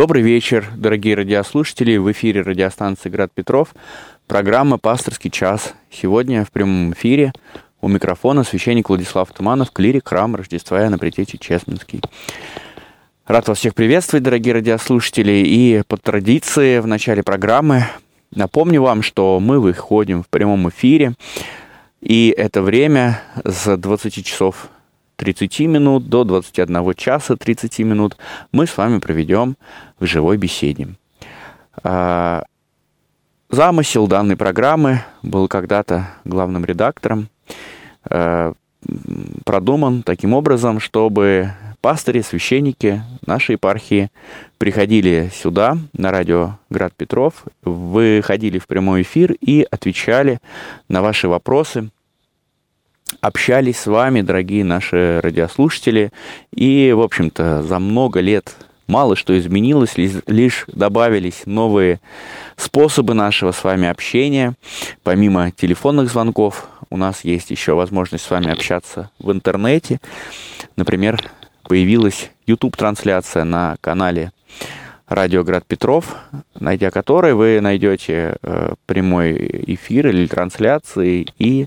[0.00, 1.98] Добрый вечер, дорогие радиослушатели.
[1.98, 3.74] В эфире радиостанции «Град Петров».
[4.26, 5.74] Программа «Пасторский час».
[5.90, 7.34] Сегодня в прямом эфире
[7.82, 12.00] у микрофона священник Владислав Туманов, клирик храм Рождества на Притече Честнинский.
[13.26, 15.42] Рад вас всех приветствовать, дорогие радиослушатели.
[15.46, 17.84] И по традиции в начале программы
[18.34, 21.12] напомню вам, что мы выходим в прямом эфире.
[22.00, 24.70] И это время с 20 часов
[25.20, 28.16] 30 минут до 21 часа 30 минут
[28.52, 29.58] мы с вами проведем
[29.98, 30.88] в живой беседе.
[31.82, 32.44] А,
[33.50, 37.28] замысел данной программы был когда-то главным редактором,
[38.04, 38.54] а,
[39.44, 44.10] продуман таким образом, чтобы пастыри, священники нашей епархии
[44.56, 50.40] приходили сюда, на радио Град Петров, выходили в прямой эфир и отвечали
[50.88, 51.90] на ваши вопросы–
[53.20, 56.12] общались с вами, дорогие наши радиослушатели.
[56.54, 58.54] И, в общем-то, за много лет
[58.86, 62.00] мало что изменилось, лишь добавились новые
[62.56, 64.54] способы нашего с вами общения.
[65.02, 70.00] Помимо телефонных звонков, у нас есть еще возможность с вами общаться в интернете.
[70.76, 71.22] Например,
[71.62, 74.32] появилась YouTube-трансляция на канале
[75.10, 76.16] радио Град Петров,
[76.58, 81.66] найдя который вы найдете э, прямой эфир или трансляции и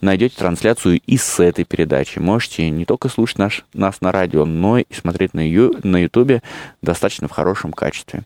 [0.00, 2.20] найдете трансляцию и с этой передачи.
[2.20, 6.42] Можете не только слушать наш, нас на радио, но и смотреть на, ю, на YouTube
[6.80, 8.22] достаточно в хорошем качестве.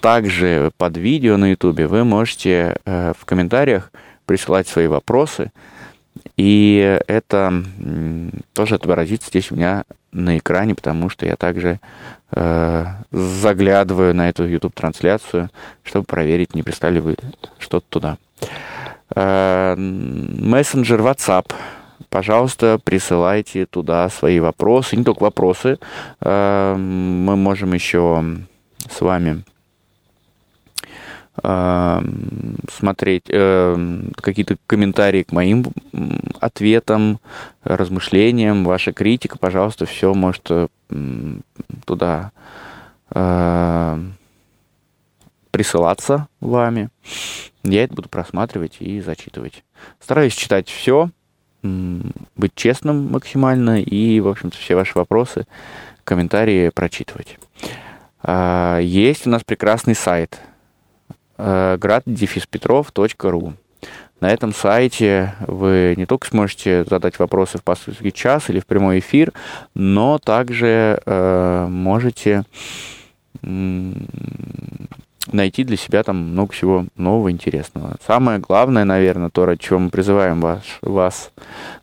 [0.00, 3.90] Также под видео на YouTube вы можете э, в комментариях
[4.26, 5.50] присылать свои вопросы,
[6.36, 7.64] и это
[8.52, 11.80] тоже отобразится здесь у меня на экране, потому что я также
[12.32, 15.50] э, заглядываю на эту YouTube-трансляцию,
[15.82, 17.16] чтобы проверить, не прислали вы
[17.58, 18.18] что-то туда.
[19.14, 21.52] Э, мессенджер WhatsApp.
[22.08, 24.96] Пожалуйста, присылайте туда свои вопросы.
[24.96, 25.78] Не только вопросы.
[26.20, 28.24] Э, мы можем еще
[28.90, 29.44] с вами
[31.34, 35.64] смотреть э, какие-то комментарии к моим
[36.40, 37.20] ответам,
[37.64, 40.68] размышлениям, ваша критика, пожалуйста, все может э,
[41.86, 42.32] туда
[43.10, 43.98] э,
[45.50, 46.90] присылаться вами.
[47.62, 49.64] Я это буду просматривать и зачитывать.
[50.00, 51.08] Стараюсь читать все,
[51.62, 55.46] быть честным максимально и, в общем-то, все ваши вопросы,
[56.04, 57.38] комментарии прочитывать.
[58.22, 60.38] А, есть у нас прекрасный сайт–
[61.38, 63.54] grad-petrov.ru.
[64.20, 69.00] На этом сайте вы не только сможете задать вопросы в пасторский час или в прямой
[69.00, 69.32] эфир,
[69.74, 72.44] но также э, можете
[75.30, 77.96] найти для себя там много всего нового, интересного.
[78.06, 81.30] Самое главное, наверное, то, чего мы призываем вас, вас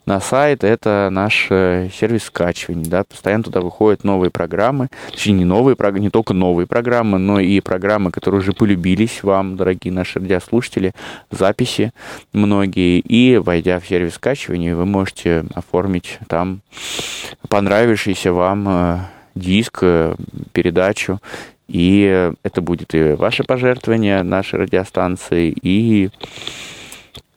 [0.05, 2.89] на сайт, это наш э, сервис скачивания.
[2.89, 3.03] Да?
[3.03, 8.11] Постоянно туда выходят новые программы, точнее, не новые не только новые программы, но и программы,
[8.11, 10.93] которые уже полюбились вам, дорогие наши радиослушатели,
[11.31, 11.93] записи
[12.33, 12.99] многие.
[12.99, 16.61] И, войдя в сервис скачивания, вы можете оформить там
[17.47, 18.99] понравившийся вам э,
[19.35, 20.15] диск, э,
[20.51, 21.19] передачу,
[21.69, 26.09] и это будет и ваше пожертвование нашей радиостанции, и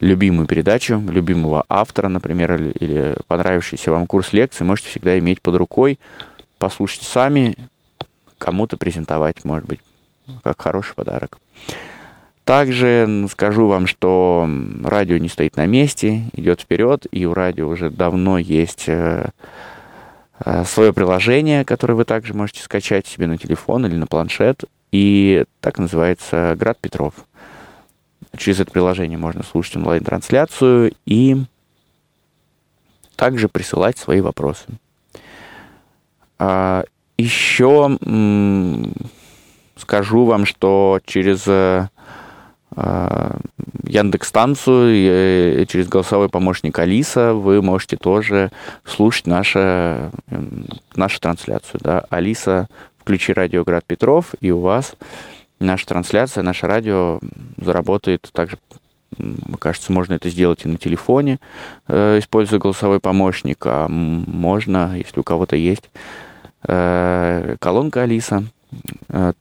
[0.00, 5.98] любимую передачу, любимого автора, например, или, понравившийся вам курс лекций, можете всегда иметь под рукой,
[6.59, 7.56] послушать сами,
[8.38, 9.81] кому-то презентовать, может быть,
[10.43, 11.38] как хороший подарок.
[12.44, 14.49] Также скажу вам, что
[14.82, 19.31] радио не стоит на месте, идет вперед, и у радио уже давно есть Э,
[20.64, 24.64] свое приложение, которое вы также можете скачать себе на телефон или на планшет.
[24.91, 27.14] И так называется «Град Петров».
[28.36, 31.36] Через это приложение можно слушать онлайн-трансляцию и
[33.16, 34.64] также присылать свои вопросы.
[36.38, 36.84] А,
[37.19, 37.98] еще
[39.76, 42.01] скажу вам, что через э, Э,
[42.76, 48.50] Яндекс станцию и через голосовой помощник Алиса вы можете тоже
[48.84, 50.10] слушать наше,
[50.96, 51.80] нашу трансляцию.
[51.82, 52.04] Да?
[52.08, 54.94] Алиса, включи радио Град Петров, и у вас
[55.60, 57.20] наша трансляция, наше радио
[57.58, 58.58] заработает также
[59.18, 61.38] мне кажется, можно это сделать и на телефоне,
[61.86, 65.90] э, используя голосовой помощник, а можно, если у кого-то есть
[66.66, 68.62] э, колонка Алиса, Э,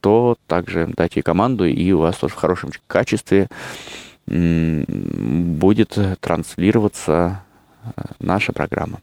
[0.00, 3.48] то также дайте команду, и у вас тоже в хорошем качестве
[4.26, 7.42] будет транслироваться
[7.84, 9.00] э, наша программа.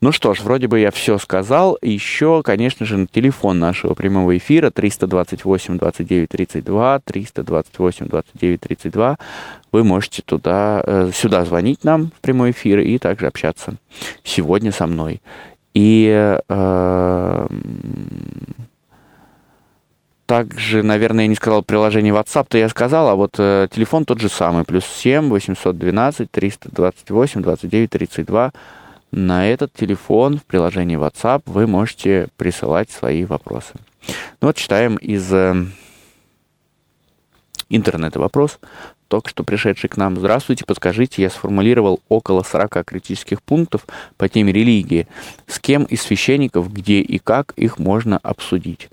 [0.00, 1.78] Ну что ж, вроде бы я все сказал.
[1.80, 9.18] Еще, конечно же, на телефон нашего прямого эфира 328 29 32, 328 29 32.
[9.72, 13.76] Вы можете туда, э, сюда звонить нам в прямой эфир и также общаться
[14.24, 15.20] сегодня со мной.
[15.74, 17.46] И э,
[20.26, 24.20] также, наверное, я не сказал приложение WhatsApp, то я сказал, а вот э, телефон тот
[24.20, 28.52] же самый, плюс 7 812 328 29 32.
[29.10, 33.74] На этот телефон в приложении WhatsApp вы можете присылать свои вопросы.
[34.40, 35.66] Ну вот читаем из э,
[37.68, 38.58] интернета вопрос,
[39.08, 40.16] только что пришедший к нам.
[40.16, 43.86] Здравствуйте, подскажите, я сформулировал около 40 критических пунктов
[44.16, 45.06] по теме религии.
[45.46, 48.88] С кем из священников, где и как их можно обсудить?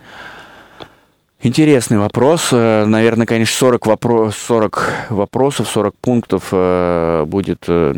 [1.44, 2.50] Интересный вопрос.
[2.52, 7.96] Э, наверное, конечно, 40, вопрос, 40 вопросов, 40 пунктов э, будет, э,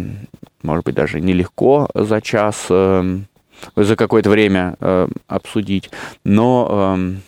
[0.62, 4.78] может быть, даже нелегко за час, за какое-то время
[5.28, 5.90] обсудить.
[6.24, 7.22] Но эм,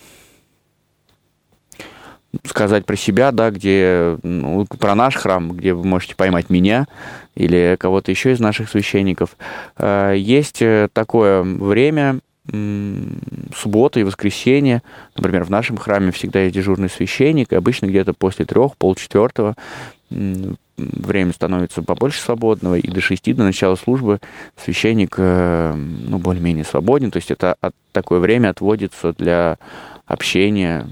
[2.46, 6.88] сказать про себя, да, где, ну, про наш храм, где вы можете поймать меня
[7.36, 9.36] или кого-то еще из наших священников.
[9.78, 10.64] Есть
[10.94, 14.84] такое время, суббота и воскресенье.
[15.16, 19.56] Например, в нашем храме всегда есть дежурный священник, и обычно где-то после трех, полчетвертого
[20.78, 24.20] время становится побольше свободного, и до шести, до начала службы
[24.58, 27.56] священник, э, ну, более-менее свободен, то есть это
[27.92, 29.58] такое время отводится для
[30.06, 30.88] общения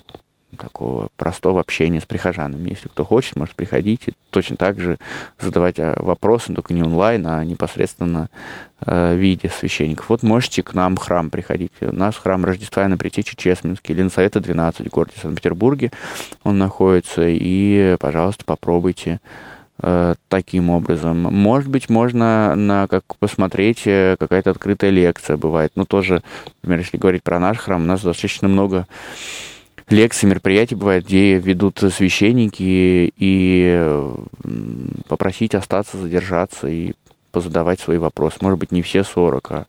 [0.64, 2.70] такого простого общения с прихожанами.
[2.70, 4.98] Если кто хочет, может приходить и точно так же
[5.40, 8.30] задавать а, вопросы, только не онлайн, а непосредственно
[8.86, 10.10] э, в виде священников.
[10.10, 11.72] Вот можете к нам в храм приходить.
[11.82, 15.92] У нас храм Рождества на Притече Чесменский, Ленсовета 12, в городе Санкт-Петербурге
[16.44, 17.24] он находится.
[17.28, 19.20] И, пожалуйста, попробуйте
[19.82, 21.18] э, таким образом.
[21.22, 25.74] Может быть, можно на как посмотреть, э, какая-то открытая лекция бывает.
[25.76, 26.24] Но тоже,
[26.62, 28.88] например, если говорить про наш храм, у нас достаточно много
[29.90, 34.12] лекции, мероприятия бывают, где ведут священники и
[35.08, 36.94] попросить остаться, задержаться и
[37.32, 38.38] позадавать свои вопросы.
[38.42, 39.66] Может быть, не все 40, а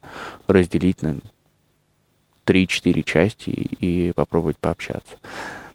[0.47, 1.17] разделить на
[2.47, 5.17] 3-4 части и попробовать пообщаться.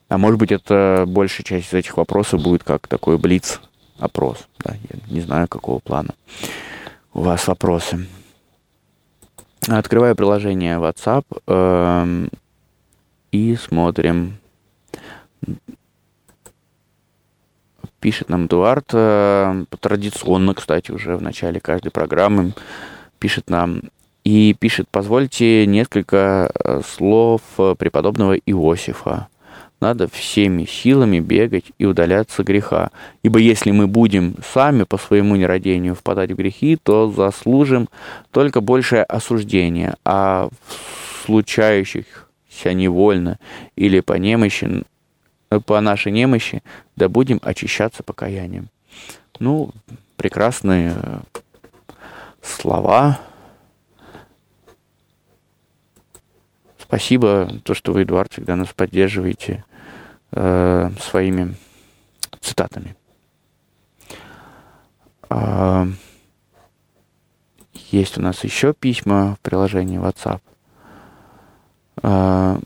[0.08, 4.48] А может быть, это большая часть из этих вопросов будет как такой блиц-опрос.
[4.60, 4.76] Да?
[4.90, 6.14] Я не знаю, какого плана
[7.14, 8.08] у вас вопросы.
[9.68, 11.26] Открываю приложение WhatsApp.
[13.32, 14.38] И смотрим.
[18.00, 22.54] Пишет нам Эдуард, э, традиционно, кстати, уже в начале каждой программы,
[23.20, 23.82] пишет нам
[24.24, 27.42] и пишет, позвольте несколько э, слов
[27.78, 29.28] преподобного Иосифа.
[29.82, 32.90] Надо всеми силами бегать и удаляться греха.
[33.24, 37.90] Ибо если мы будем сами по своему нерадению впадать в грехи, то заслужим
[38.32, 43.40] только большее осуждение, а в случающих ся невольно
[43.76, 44.84] или по немощи,
[45.66, 46.64] по нашей немощи,
[46.96, 48.70] да будем очищаться покаянием.
[49.40, 49.72] Ну,
[50.18, 51.20] прекрасные э,
[52.42, 53.20] слова.
[56.78, 59.64] Спасибо, то, что вы, Эдуард, всегда нас поддерживаете
[60.32, 61.56] э, своими
[62.42, 62.96] цитатами.
[65.30, 65.86] Э,
[67.92, 70.42] есть у нас еще письма в приложении WhatsApp.
[72.02, 72.60] А,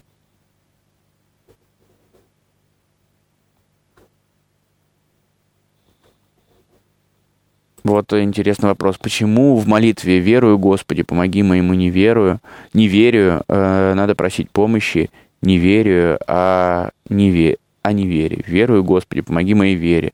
[7.84, 8.98] вот интересный вопрос.
[8.98, 12.40] Почему в молитве «Верую, Господи, помоги моему неверию,
[12.74, 15.10] неверию» э, надо просить помощи
[15.42, 18.40] не верю, а не, ве, а не вере.
[18.48, 20.14] Верую, Господи, помоги моей вере.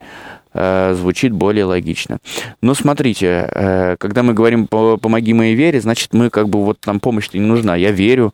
[0.54, 2.18] Э, звучит более логично.
[2.62, 7.00] Но смотрите, э, когда мы говорим «помоги моей вере», значит, мы как бы вот нам
[7.00, 7.76] помощь-то не нужна.
[7.76, 8.34] Я верю,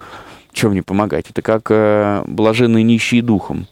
[0.56, 1.30] чем мне помогать?
[1.30, 3.68] Это как э, блаженные нищие духом.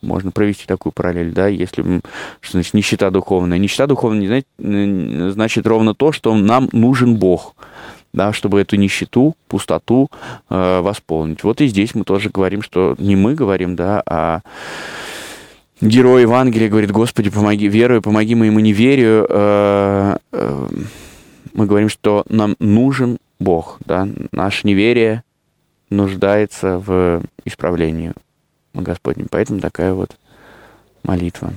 [0.00, 2.00] Можно провести такую параллель, да, если,
[2.40, 3.58] что значит нищета духовная.
[3.58, 7.54] Нищета духовная знаете, значит ровно то, что нам нужен Бог,
[8.12, 10.08] да, чтобы эту нищету, пустоту
[10.50, 11.44] э, восполнить.
[11.44, 14.40] Вот и здесь мы тоже говорим, что не мы говорим, да, а
[15.80, 19.24] герой Евангелия говорит, Господи, помоги, верую, помоги моему неверию.
[19.28, 20.68] Э, э,
[21.54, 25.22] мы говорим, что нам нужен Бог, да, наше неверие
[25.92, 28.12] нуждается в исправлении
[28.74, 29.28] Господнем.
[29.30, 30.16] Поэтому такая вот
[31.02, 31.52] молитва.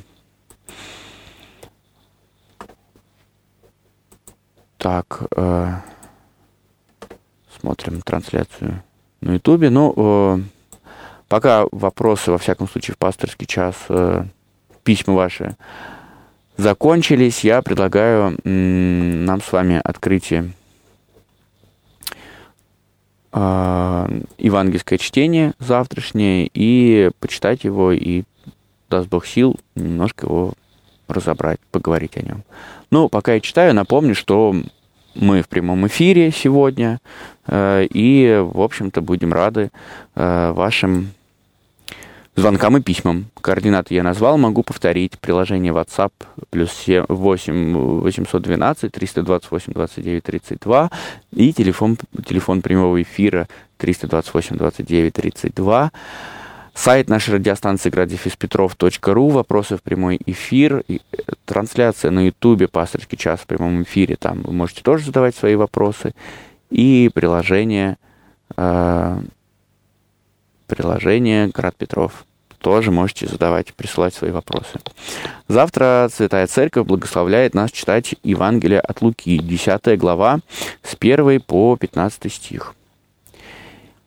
[4.78, 5.74] Так, э,
[7.60, 8.84] смотрим трансляцию
[9.22, 9.70] на Ютубе.
[9.70, 10.40] Ну, э,
[11.28, 14.26] пока вопросы, во всяком случае, в пасторский час, э,
[14.84, 15.56] письма ваши
[16.58, 20.65] закончились, я предлагаю м, нам с вами открытие э,
[23.36, 28.24] евангельское чтение завтрашнее и почитать его, и
[28.90, 30.54] даст Бог сил немножко его
[31.08, 32.44] разобрать, поговорить о нем.
[32.92, 34.56] Ну, пока я читаю, напомню, что
[35.16, 37.00] мы в прямом эфире сегодня,
[37.48, 39.72] э, и, в общем-то, будем рады
[40.16, 41.12] э, вашим
[42.36, 43.26] звонкам и письмам.
[43.42, 45.20] Координаты я назвал, могу повторить.
[45.20, 46.12] Приложение WhatsApp
[46.50, 50.92] плюс 8 812 328 29 32
[51.32, 55.92] и телефон, телефон прямого эфира 328 29 32.
[56.76, 60.98] Сайт нашей радиостанции градифиспетров.ру, вопросы в прямой эфир, э,
[61.46, 66.14] трансляция на ютубе «Пасторский час» в прямом эфире, там вы можете тоже задавать свои вопросы,
[66.70, 67.96] и приложение,
[68.58, 69.22] э,
[70.68, 72.26] приложение «Град Петров»
[72.60, 74.80] тоже можете задавать, присылать свои вопросы.
[75.48, 80.40] Завтра Святая Церковь благословляет нас читать Евангелие от Луки, 10 глава,
[80.82, 82.74] с 1 по 15 стих.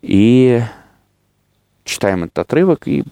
[0.03, 0.61] И
[1.85, 3.05] читаем этот отрывок, и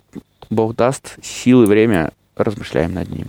[0.51, 3.29] Бог даст силы и время, размышляем над ним.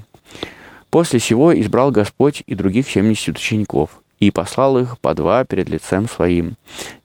[0.89, 6.07] После сего избрал Господь и других семьдесят учеников, и послал их по два перед лицем
[6.07, 6.55] своим,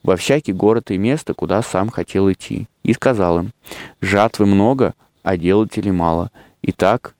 [0.01, 3.51] во всякий город и место, куда сам хотел идти, и сказал им,
[4.01, 6.31] «Жатвы много, а делателей мало.
[6.61, 7.15] Итак,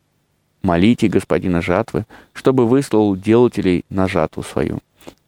[0.61, 4.79] молите господина жатвы, чтобы выслал делателей на жатву свою.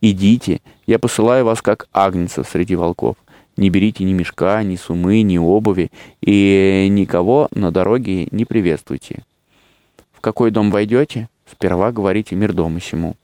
[0.02, 3.18] Идите, я посылаю вас как агнцев среди волков.
[3.58, 5.92] Не берите ни мешка, ни сумы, ни обуви,
[6.22, 9.24] и никого на дороге не приветствуйте.
[10.12, 13.16] В какой дом войдете, сперва говорите мир дому сему.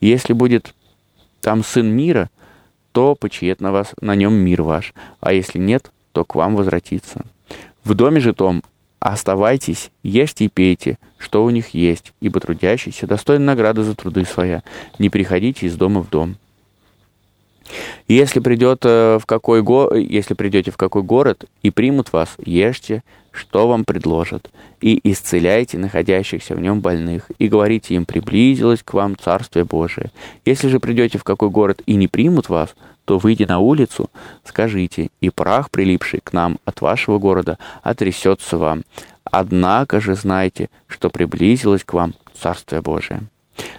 [0.00, 0.74] Если будет
[1.46, 2.28] там сын мира,
[2.90, 7.24] то почиет на вас, на нем мир ваш, а если нет, то к вам возвратится.
[7.84, 8.64] В доме же том
[8.98, 14.64] оставайтесь, ешьте и пейте, что у них есть, ибо трудящийся достоин награды за труды своя.
[14.98, 16.34] Не приходите из дома в дом.
[18.08, 19.94] Если, придет э, в какой го...
[19.94, 23.04] Если придете в какой город и примут вас, ешьте,
[23.36, 24.50] что вам предложат,
[24.80, 30.10] и исцеляйте находящихся в нем больных, и говорите им, приблизилось к вам Царствие Божие.
[30.44, 32.74] Если же придете в какой город и не примут вас,
[33.04, 34.10] то, выйдя на улицу,
[34.44, 38.82] скажите, и прах, прилипший к нам от вашего города, отрясется вам.
[39.24, 43.22] Однако же знайте, что приблизилось к вам Царствие Божие.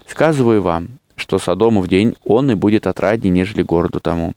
[0.07, 4.33] Сказываю вам, что Содому в день он и будет отраднее, нежели городу тому.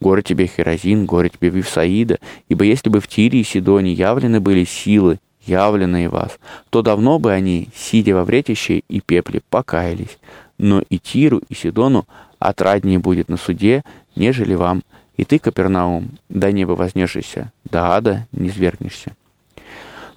[0.00, 4.64] Горе тебе Херазин, горе тебе Вифсаида, ибо если бы в Тире и Сидоне явлены были
[4.64, 6.38] силы, явленные вас,
[6.70, 10.18] то давно бы они, сидя во вретище и пепле, покаялись.
[10.58, 12.06] Но и Тиру, и Сидону
[12.38, 13.84] отраднее будет на суде,
[14.16, 14.82] нежели вам.
[15.16, 19.14] И ты, Капернаум, до неба вознешься, до ада не свергнешься.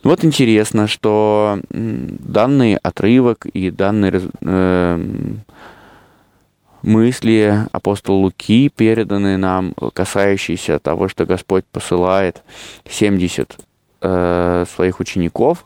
[0.03, 5.05] Ну вот интересно, что данный отрывок и данный э,
[6.85, 12.43] мысли апостола Луки переданы нам, касающиеся того, что Господь посылает
[12.89, 13.57] 70
[14.01, 15.65] э, своих учеников,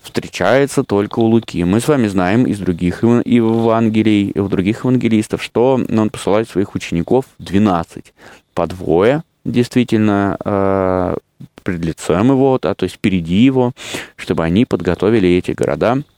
[0.00, 1.64] встречается только у Луки.
[1.64, 7.24] Мы с вами знаем из других Евангелий, у других евангелистов, что он посылает своих учеников
[7.38, 8.14] 12,
[8.54, 11.16] по двое, действительно, э,
[11.64, 13.72] пред лицем его, а то есть впереди его,
[14.16, 16.02] чтобы они подготовили эти города–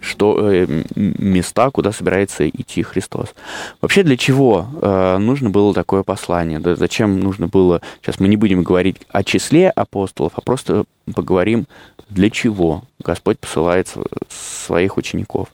[0.00, 3.34] что э, места, куда собирается идти Христос.
[3.80, 6.60] Вообще для чего э, нужно было такое послание?
[6.76, 7.80] Зачем нужно было?
[8.00, 11.66] Сейчас мы не будем говорить о числе апостолов, а просто поговорим
[12.08, 13.88] для чего Господь посылает
[14.28, 15.48] своих учеников.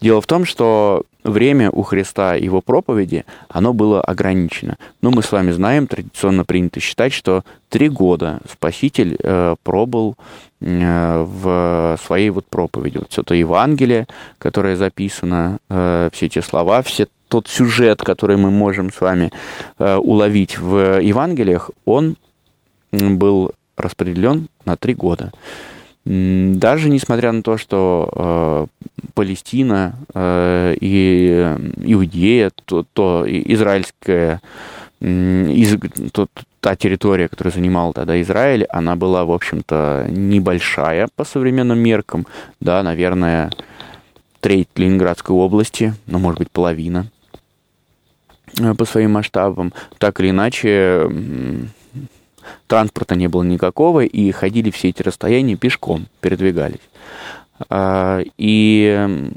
[0.00, 4.76] Дело в том, что время у Христа и его проповеди, оно было ограничено.
[5.00, 10.16] Но мы с вами знаем, традиционно принято считать, что три года Спаситель э, пробыл
[10.60, 12.98] э, в своей вот проповеди.
[12.98, 14.06] Вот все то Евангелие,
[14.38, 19.30] которое записано, э, все эти слова, все тот сюжет, который мы можем с вами
[19.78, 22.16] э, уловить в Евангелиях, он
[22.90, 25.32] был распределен на три года.
[26.04, 28.66] Даже несмотря на то, что э,
[29.14, 34.40] Палестина э, и Иудея, то, то израильская,
[35.00, 35.78] из,
[36.10, 36.26] то,
[36.58, 42.26] та территория, которую занимал тогда Израиль, она была, в общем-то, небольшая по современным меркам,
[42.60, 43.50] да, наверное,
[44.40, 47.06] треть Ленинградской области, ну, может быть, половина
[48.58, 49.72] э, по своим масштабам.
[49.98, 51.08] Так или иначе,
[52.66, 56.80] транспорта не было никакого, и ходили все эти расстояния пешком, передвигались.
[57.68, 59.30] А, и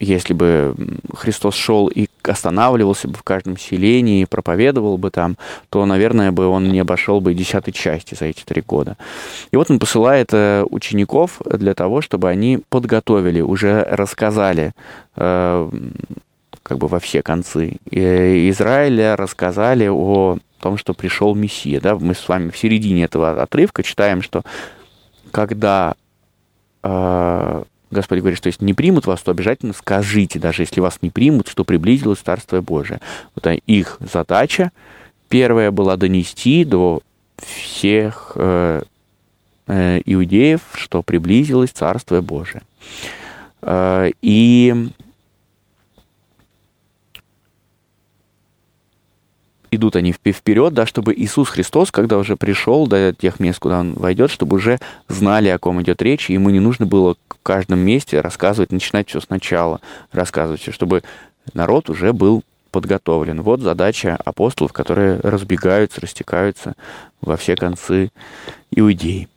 [0.00, 0.74] если бы
[1.14, 5.36] Христос шел и останавливался бы в каждом селении и проповедовал бы там,
[5.70, 8.96] то, наверное, бы он не обошел бы десятой части за эти три года.
[9.50, 14.72] И вот он посылает э, учеников для того, чтобы они подготовили, уже рассказали
[15.16, 15.70] э,
[16.62, 21.78] как бы во все концы Израиля, рассказали о том, что пришел Мессия.
[21.78, 21.94] Да?
[21.94, 24.42] Мы с вами в середине этого отрывка читаем, что
[25.30, 25.94] когда
[26.82, 31.10] э, Господь говорит, что если не примут вас, то обязательно скажите, даже если вас не
[31.10, 33.00] примут, что приблизилось Царствие Божие.
[33.34, 34.72] Вот их задача
[35.28, 37.02] первая была донести до
[37.36, 38.82] всех э,
[39.66, 42.62] э, иудеев, что приблизилось Царствие Божие.
[43.60, 44.88] Э, и
[49.76, 53.94] идут они вперед, да, чтобы Иисус Христос, когда уже пришел до тех мест, куда он
[53.94, 54.78] войдет, чтобы уже
[55.08, 59.08] знали, о ком идет речь, и ему не нужно было в каждом месте рассказывать, начинать
[59.08, 59.80] все сначала
[60.12, 61.02] рассказывать, чтобы
[61.52, 63.42] народ уже был подготовлен.
[63.42, 66.74] Вот задача апостолов, которые разбегаются, растекаются
[67.20, 68.10] во все концы
[68.70, 69.28] Иудеи.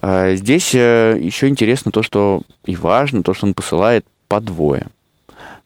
[0.00, 4.88] А здесь э, еще интересно то, что и важно, то, что он посылает по двое–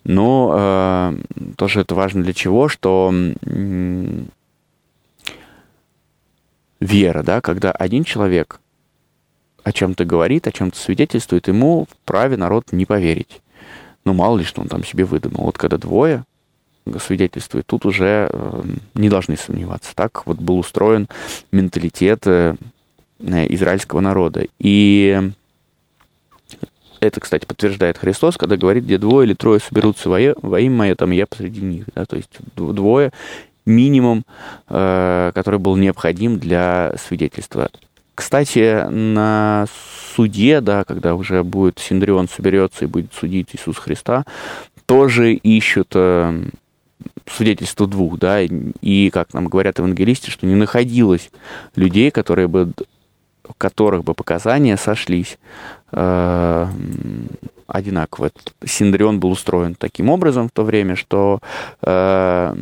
[0.04, 4.22] но э, тоже это важно для чего, что э,
[6.80, 8.60] вера, да, когда один человек
[9.62, 13.40] о чем-то говорит, о чем-то свидетельствует, ему вправе народ не поверить.
[14.04, 15.44] Ну, мало ли, что он там себе выдумал.
[15.44, 16.24] Вот когда двое
[16.98, 18.62] свидетельствует, тут уже э,
[18.94, 19.94] не должны сомневаться.
[19.94, 21.08] Так вот был устроен
[21.52, 22.56] менталитет э,
[23.20, 24.46] израильского народа.
[24.58, 25.30] И
[27.02, 30.94] это, кстати, подтверждает Христос, когда говорит, где двое или трое соберутся во, во имя мое,
[30.94, 31.84] там я посреди них.
[31.94, 32.04] Да?
[32.04, 33.12] То есть двое
[33.66, 34.24] минимум,
[34.68, 37.70] э, который был необходим для свидетельства.
[38.14, 39.66] Кстати, на
[40.14, 44.24] суде, да, когда уже будет Синдрион соберется и будет судить Иисус Христа,
[44.86, 46.44] тоже ищут э,
[47.26, 51.30] свидетельство двух, да, и, как нам говорят евангелисты, что не находилось
[51.74, 52.72] людей, которые бы
[53.44, 55.38] в которых бы показания сошлись
[55.92, 56.66] э,
[57.66, 58.30] одинаково.
[58.64, 61.40] Синдрион был устроен таким образом в то время, что
[61.82, 62.54] э,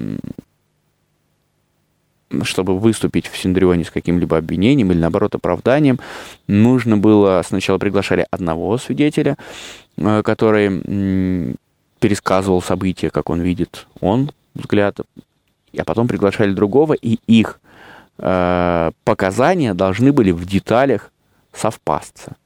[2.43, 5.99] чтобы выступить в Синдрионе с каким-либо обвинением или, наоборот, оправданием,
[6.47, 9.37] нужно было сначала приглашали одного свидетеля,
[9.97, 11.57] э, который
[11.99, 15.01] пересказывал события, как он видит он взгляд,
[15.77, 17.61] а потом приглашали другого, и их
[18.23, 21.11] Э, показания должны были в деталях
[21.55, 22.37] совпасться,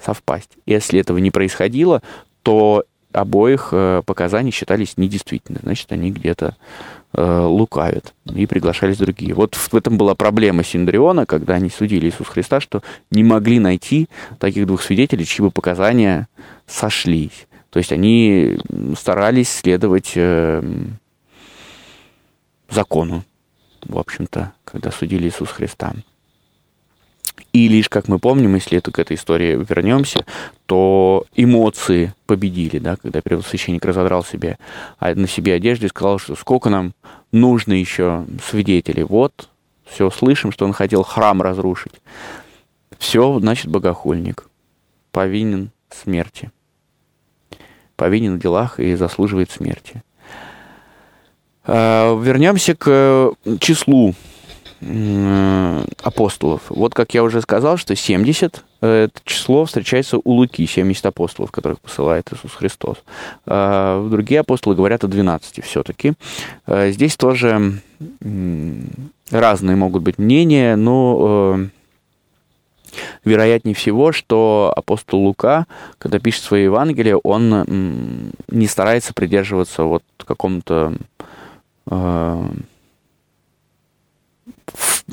[0.00, 0.50] совпасть.
[0.64, 2.02] Если этого не происходило,
[2.42, 5.62] то обоих э, показаний считались недействительными.
[5.62, 6.56] Значит, они где-то
[7.12, 8.14] э, лукавят.
[8.34, 9.34] И приглашались другие.
[9.34, 14.08] Вот в этом была проблема Синдриона, когда они судили Иисуса Христа, что не могли найти
[14.38, 16.26] таких двух свидетелей, чьи бы показания
[16.66, 17.46] сошлись.
[17.70, 18.58] То есть они
[18.96, 20.16] старались следовать
[22.70, 23.24] закону
[23.88, 25.94] в общем-то, когда судили Иисуса Христа.
[27.52, 30.24] И лишь, как мы помним, если это к этой истории вернемся,
[30.66, 34.58] то эмоции победили, да, когда первосвященник разодрал себе,
[35.00, 36.92] на себе одежду и сказал, что сколько нам
[37.32, 39.04] нужно еще свидетелей.
[39.04, 39.48] Вот,
[39.86, 41.94] все, слышим, что он хотел храм разрушить.
[42.98, 44.48] Все, значит, богохульник.
[45.12, 46.50] Повинен смерти.
[47.96, 50.02] Повинен в делах и заслуживает смерти.
[51.68, 54.14] Э, вернемся к э, числу
[56.02, 56.62] апостолов.
[56.68, 61.50] Вот как я уже сказал, что 70 э, это число встречается у Луки, 70 апостолов,
[61.50, 62.98] которых посылает Иисус Христос.
[63.44, 66.14] Другие апостолы говорят о 12 все-таки.
[66.66, 67.80] Здесь тоже
[69.30, 71.58] разные могут быть мнения, но
[73.24, 75.66] вероятнее всего, что апостол Лука,
[75.98, 81.34] когда пишет свои Евангелия, он не старается придерживаться вот какому-то Э,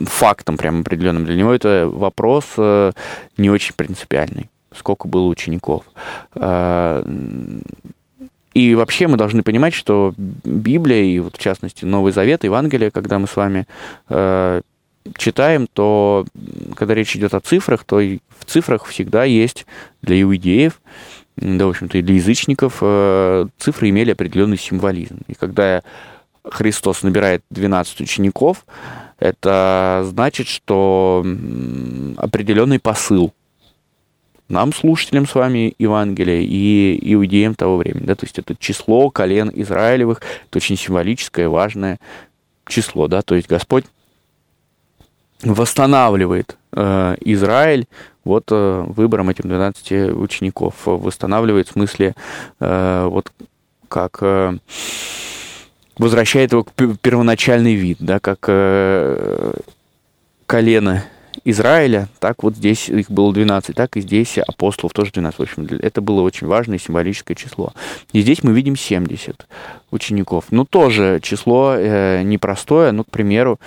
[0.04, 1.26] фактом прям определенным.
[1.26, 2.92] Для него это вопрос э,
[3.38, 4.50] не очень принципиальный.
[4.76, 5.86] Сколько было учеников.
[6.36, 7.04] Э,
[8.54, 13.20] и вообще мы должны понимать, что Библия, и вот в частности Новый Завет, Евангелие, когда
[13.20, 13.66] мы с вами
[15.18, 16.26] читаем, то
[16.76, 19.66] когда речь идет о цифрах, то в цифрах всегда есть
[20.02, 20.80] для иудеев,
[21.36, 22.76] да, в общем-то, и для язычников
[23.58, 25.20] цифры имели определенный символизм.
[25.28, 25.84] И когда
[26.52, 28.66] Христос набирает 12 учеников,
[29.20, 31.26] это значит, что
[32.18, 33.34] определенный посыл
[34.48, 38.06] нам, слушателям с вами Евангелия, и иудеям того времени.
[38.06, 38.16] Да?
[38.16, 42.00] То есть это число колен Израилевых, это очень символическое, важное
[42.68, 43.08] число.
[43.08, 43.22] Да?
[43.22, 43.86] То есть Господь
[45.42, 47.88] восстанавливает э, Израиль
[48.24, 50.76] вот э, выбором этих 12 учеников.
[50.86, 52.16] Восстанавливает в смысле
[52.60, 53.32] э, вот
[53.88, 54.18] как...
[54.22, 54.58] Э,
[55.98, 59.54] возвращает его к первоначальный вид, да, как э,
[60.46, 61.04] колено
[61.44, 65.40] Израиля, так вот здесь их было 12, так и здесь апостолов тоже 12.
[65.40, 67.74] В общем, это было очень важное символическое число.
[68.14, 69.46] И здесь мы видим 70
[69.92, 70.46] учеников.
[70.52, 73.60] Ну, тоже число э, непростое, ну, к примеру,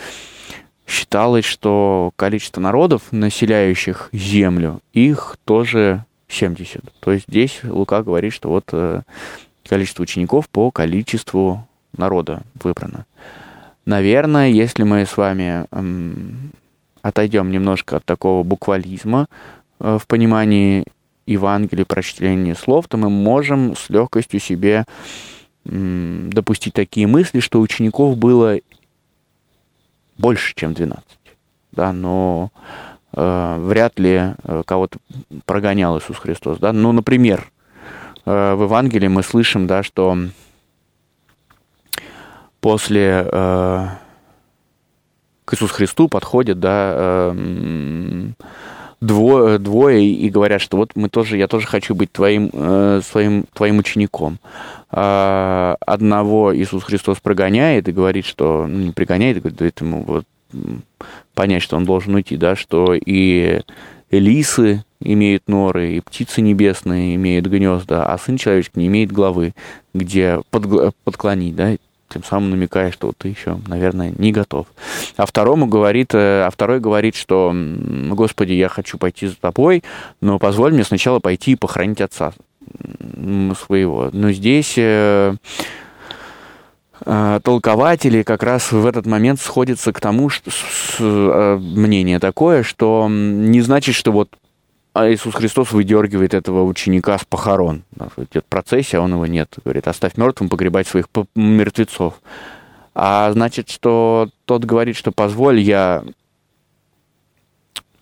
[0.87, 6.83] считалось, что количество народов, населяющих землю, их тоже 70.
[7.01, 9.03] То есть здесь Лука говорит, что вот э,
[9.69, 13.07] количество учеников по количеству народа выбрано.
[13.85, 16.53] Наверное, если мы с вами эм,
[17.03, 19.29] отойдем немножко от такого буквализма
[19.79, 20.85] в понимании
[21.27, 24.85] Евангелия, прочтения слов, то мы можем с легкостью себе
[25.65, 28.59] допустить такие мысли, что учеников было
[30.17, 31.05] больше, чем 12.
[31.73, 32.51] Да, но
[33.13, 34.99] э, вряд ли э, кого-то
[35.45, 36.59] прогонял Иисус Христос.
[36.59, 36.73] Да?
[36.73, 37.51] Ну, например,
[38.25, 40.17] э, в Евангелии мы слышим, да, что
[42.61, 43.87] после э,
[45.45, 48.33] к Иисусу Христу подходит, да, э,
[49.01, 53.45] двое, двое и говорят, что вот мы тоже, я тоже хочу быть твоим, э, своим,
[53.55, 54.39] твоим учеником.
[54.91, 60.25] А одного Иисус Христос прогоняет и говорит, что, ну, не прогоняет, и говорит, ему вот
[61.35, 63.61] понять, что он должен уйти, да, что и
[64.11, 69.55] лисы имеют норы, и птицы небесные имеют гнезда, а сын человеческий не имеет главы,
[69.95, 71.77] где под, подклонить, да,
[72.09, 74.67] тем самым намекая, что ты еще, наверное, не готов.
[75.17, 79.83] А второму говорит, э, а второй говорит, что, Господи, я хочу пойти за тобой,
[80.21, 82.33] но позволь мне сначала пойти и похоронить отца
[83.59, 84.11] своего.
[84.13, 85.35] Но здесь э,
[87.05, 93.61] э, толкователи как раз в этот момент сходятся к тому, что мнение такое, что не
[93.61, 94.31] значит, что вот
[94.99, 97.85] а Иисус Христос выдергивает этого ученика с похорон.
[98.17, 99.55] Идет процессия, а он его нет.
[99.65, 101.07] Говорит, оставь мертвым погребать своих
[101.37, 102.15] мертвецов.
[102.97, 106.03] А значит, что тот говорит, что позволь, я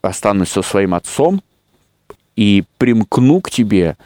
[0.01, 1.43] останусь со своим отцом
[2.35, 3.99] и примкну к тебе,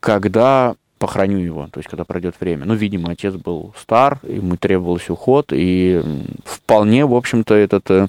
[0.00, 2.64] когда похороню его, то есть когда пройдет время.
[2.64, 6.02] Ну, видимо, отец был стар, ему требовался уход, и
[6.44, 8.08] вполне, в общем-то, этот э,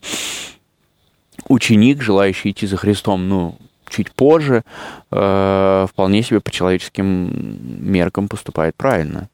[1.47, 3.57] ученик, желающий идти за Христом, ну,
[3.93, 4.63] чуть позже,
[5.11, 9.29] э, вполне себе по человеческим меркам поступает правильно.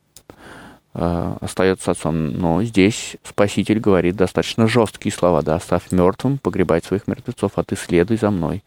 [0.93, 2.34] Э, остается отцом.
[2.34, 7.76] Но здесь Спаситель говорит достаточно жесткие слова, да, оставь мертвым погребать своих мертвецов, а ты
[7.76, 8.63] следуй за мной.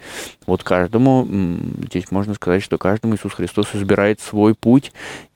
[0.47, 1.29] Вот каждому,
[1.89, 4.93] здесь можно сказать, что каждому Иисус Христос избирает свой путь,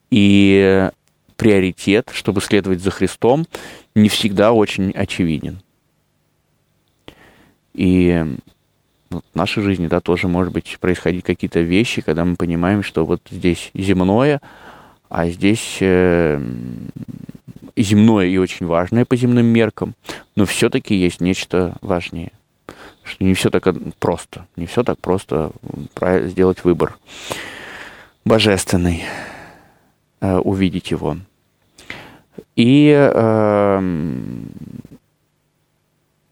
[0.09, 0.89] и
[1.35, 3.45] приоритет, чтобы следовать за Христом,
[3.93, 5.61] не всегда очень очевиден.
[7.73, 8.25] И
[9.09, 13.21] в нашей жизни, да, тоже, может быть, происходить какие-то вещи, когда мы понимаем, что вот
[13.29, 14.41] здесь земное,
[15.09, 16.41] а здесь э,
[17.75, 19.95] земное и очень важное по земным меркам,
[20.35, 22.31] но все-таки есть нечто важнее.
[23.03, 23.65] Что не все так
[23.99, 25.51] просто, не все так просто
[25.95, 26.97] сделать выбор
[28.25, 29.03] божественный,
[30.19, 31.17] э, увидеть его.
[32.55, 33.81] И э,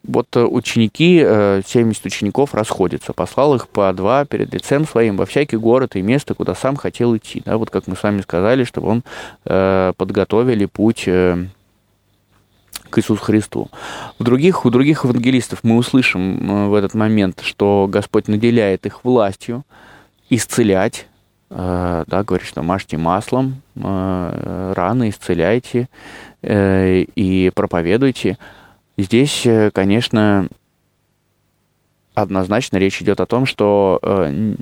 [0.08, 5.26] вот э, ученики, 70 э, учеников расходятся, послал их по два перед лицем своим во
[5.26, 7.42] всякий город и место, куда сам хотел идти.
[7.46, 9.04] Да, вот как мы с вами сказали, чтобы он
[9.46, 11.46] э, подготовили путь э,
[12.90, 13.70] к Иисусу Христу.
[14.20, 19.64] В других, у других евангелистов мы услышим в этот момент, что Господь наделяет их властью
[20.30, 21.08] исцелять,
[21.50, 25.90] да, говорит, что мажьте маслом, раны исцеляйте
[26.42, 28.38] и проповедуйте.
[28.98, 30.48] Здесь, э, конечно,
[32.14, 34.54] однозначно речь идет о том, что э,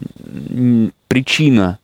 [1.08, 1.78] причина,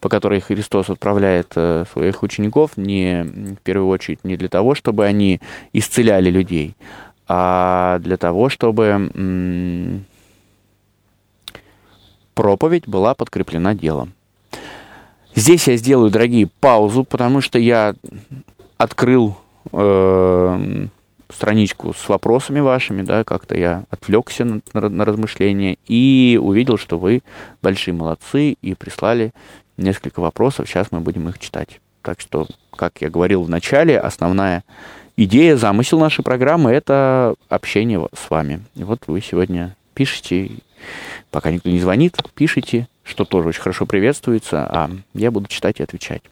[0.00, 3.22] по которой Христос отправляет э, своих учеников, не
[3.58, 5.40] в первую очередь не для того, чтобы они
[5.74, 6.74] исцеляли людей,
[7.26, 10.02] а для того, чтобы
[12.34, 14.14] проповедь была подкреплена делом.
[15.34, 17.94] Здесь я сделаю, дорогие, паузу, потому что я
[18.78, 19.36] открыл
[19.72, 20.86] э,
[21.30, 27.22] страничку с вопросами вашими, да, как-то я отвлекся на, на, размышления и увидел, что вы
[27.62, 29.32] большие молодцы и прислали
[29.76, 30.68] несколько вопросов.
[30.68, 31.80] Сейчас мы будем их читать.
[32.02, 34.64] Так что, как я говорил в начале, основная
[35.16, 38.62] идея, замысел нашей программы– это общение с вами.
[38.74, 40.50] И вот вы сегодня пишете,
[41.30, 45.82] пока никто не звонит, пишите, что тоже очень хорошо приветствуется, а я буду читать и
[45.82, 46.22] отвечать.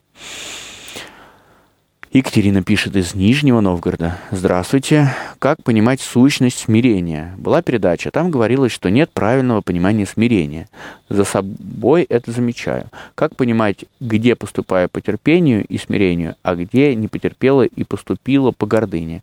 [2.13, 4.17] Екатерина пишет из Нижнего Новгорода.
[4.31, 5.13] Здравствуйте.
[5.39, 7.35] Как понимать сущность смирения?
[7.37, 10.69] Была передача, там говорилось, что нет правильного понимания смирения.
[11.09, 12.85] За собой это замечаю.
[13.13, 18.65] Как понимать, где поступаю по терпению и смирению, а где не потерпела и поступила по
[18.65, 19.21] гордыне?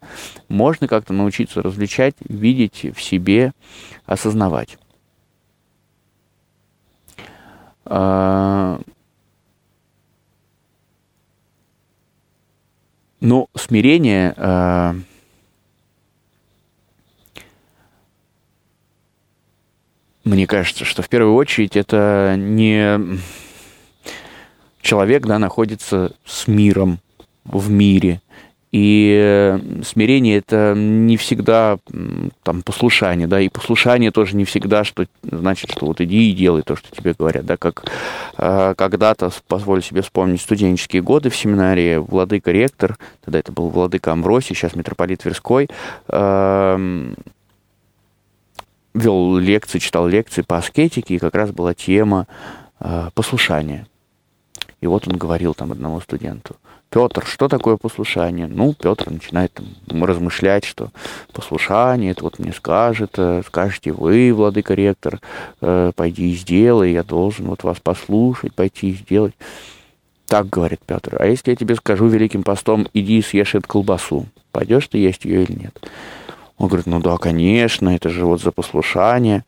[0.48, 3.52] Можно как-то научиться различать, видеть в себе,
[4.04, 4.76] осознавать.
[13.24, 14.34] А, Ну, смирение...
[14.36, 14.94] Э,
[20.24, 23.18] мне кажется, что в первую очередь это не
[24.80, 26.98] человек, да, находится с миром
[27.44, 28.20] в мире
[28.74, 31.78] И смирение это не всегда
[32.42, 36.62] там послушание, да, и послушание тоже не всегда, что значит, что вот иди и делай
[36.62, 37.84] то, что тебе говорят, да, как
[38.36, 44.10] э, когда-то, позволю себе вспомнить студенческие годы в семинарии, владыка ректор, тогда это был владыка
[44.10, 45.68] Амвросий, сейчас митрополит Тверской,
[46.08, 47.14] э,
[48.92, 52.26] вел лекции, читал лекции по аскетике, и как раз была тема
[52.80, 53.86] э, послушания.
[54.80, 56.56] И вот он говорил там одному студенту,
[56.94, 58.46] Петр, что такое послушание?
[58.46, 59.52] Ну, Петр начинает
[59.88, 60.90] там, размышлять, что
[61.32, 65.18] послушание, это вот мне скажет, э, скажете вы, владыка ректор,
[65.60, 69.34] э, пойди и сделай, я должен вот вас послушать, пойти и сделать.
[70.28, 71.16] Так говорит Петр.
[71.18, 75.24] А если я тебе скажу великим постом, иди и съешь эту колбасу, пойдешь ты есть
[75.24, 75.90] ее или нет?
[76.58, 79.44] Он говорит, ну да, конечно, это же вот за послушание.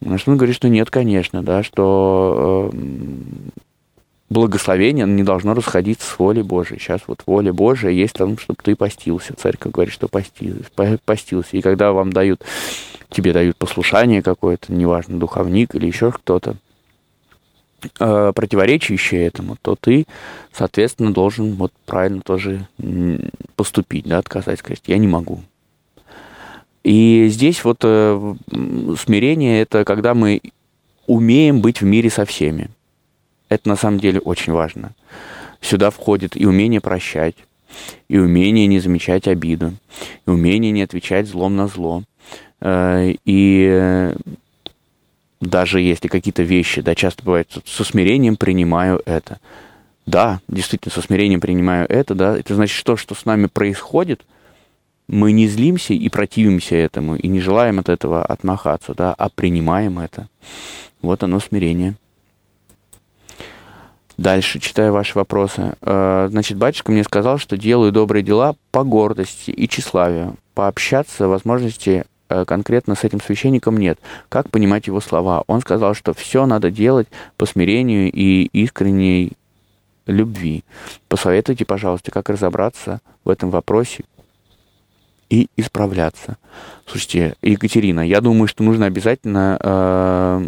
[0.00, 2.76] Значит, он говорит, что нет, конечно, да, что э,
[4.30, 6.78] благословение не должно расходиться с волей Божией.
[6.78, 9.34] Сейчас вот воля Божия есть там, чтобы ты постился.
[9.34, 10.54] Церковь говорит, что пости,
[11.04, 11.56] постился.
[11.56, 12.42] И когда вам дают,
[13.10, 16.56] тебе дают послушание какое-то, неважно, духовник или еще кто-то,
[18.00, 20.06] э, противоречащее этому, то ты,
[20.52, 22.66] соответственно, должен вот правильно тоже
[23.56, 25.42] поступить, да, отказать, сказать, я не могу.
[26.82, 28.34] И здесь вот э,
[28.98, 30.40] смирение– это когда мы
[31.06, 32.68] умеем быть в мире со всеми.
[33.54, 34.94] Это на самом деле очень важно.
[35.60, 37.36] Сюда входит и умение прощать,
[38.08, 39.74] и умение не замечать обиду,
[40.26, 42.02] и умение не отвечать злом на зло.
[42.60, 44.12] Э, и
[45.40, 49.38] даже если какие-то вещи, да, часто бывает, со смирением принимаю это.
[50.04, 54.22] Да, действительно, со смирением принимаю это, да, это значит, что, что с нами происходит,
[55.06, 60.00] мы не злимся и противимся этому, и не желаем от этого отмахаться, да, а принимаем
[60.00, 60.28] это.
[61.02, 61.94] Вот оно смирение.
[64.16, 65.74] Дальше, читаю ваши вопросы.
[65.80, 70.36] Э, значит, батюшка мне сказал, что делаю добрые дела по гордости и тщеславию.
[70.54, 73.98] Пообщаться возможности э, конкретно с этим священником нет.
[74.28, 75.42] Как понимать его слова?
[75.48, 79.32] Он сказал, что все надо делать по смирению и искренней
[80.06, 80.62] любви.
[81.08, 84.04] Посоветуйте, пожалуйста, как разобраться в этом вопросе
[85.28, 86.36] и исправляться.
[86.86, 90.44] Слушайте, Екатерина, я думаю, что нужно обязательно э,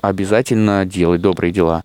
[0.00, 1.84] обязательно делать добрые дела.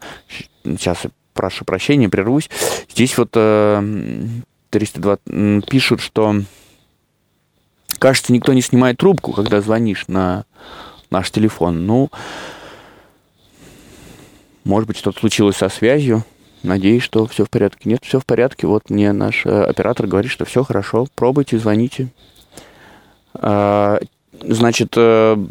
[0.63, 0.99] Сейчас
[1.34, 2.49] прошу прощения, прервусь.
[2.89, 3.84] Здесь вот э,
[4.69, 6.41] 302 пишут, что
[7.99, 10.45] кажется, никто не снимает трубку, когда звонишь на
[11.10, 11.86] наш телефон.
[11.86, 12.10] Ну,
[14.63, 16.23] может быть, что-то случилось со связью.
[16.63, 17.89] Надеюсь, что все в порядке.
[17.89, 18.65] Нет, все в порядке.
[18.65, 21.08] Вот мне наш э, оператор говорит, что все хорошо.
[21.15, 22.10] Пробуйте, звоните.
[24.41, 25.45] Значит, э,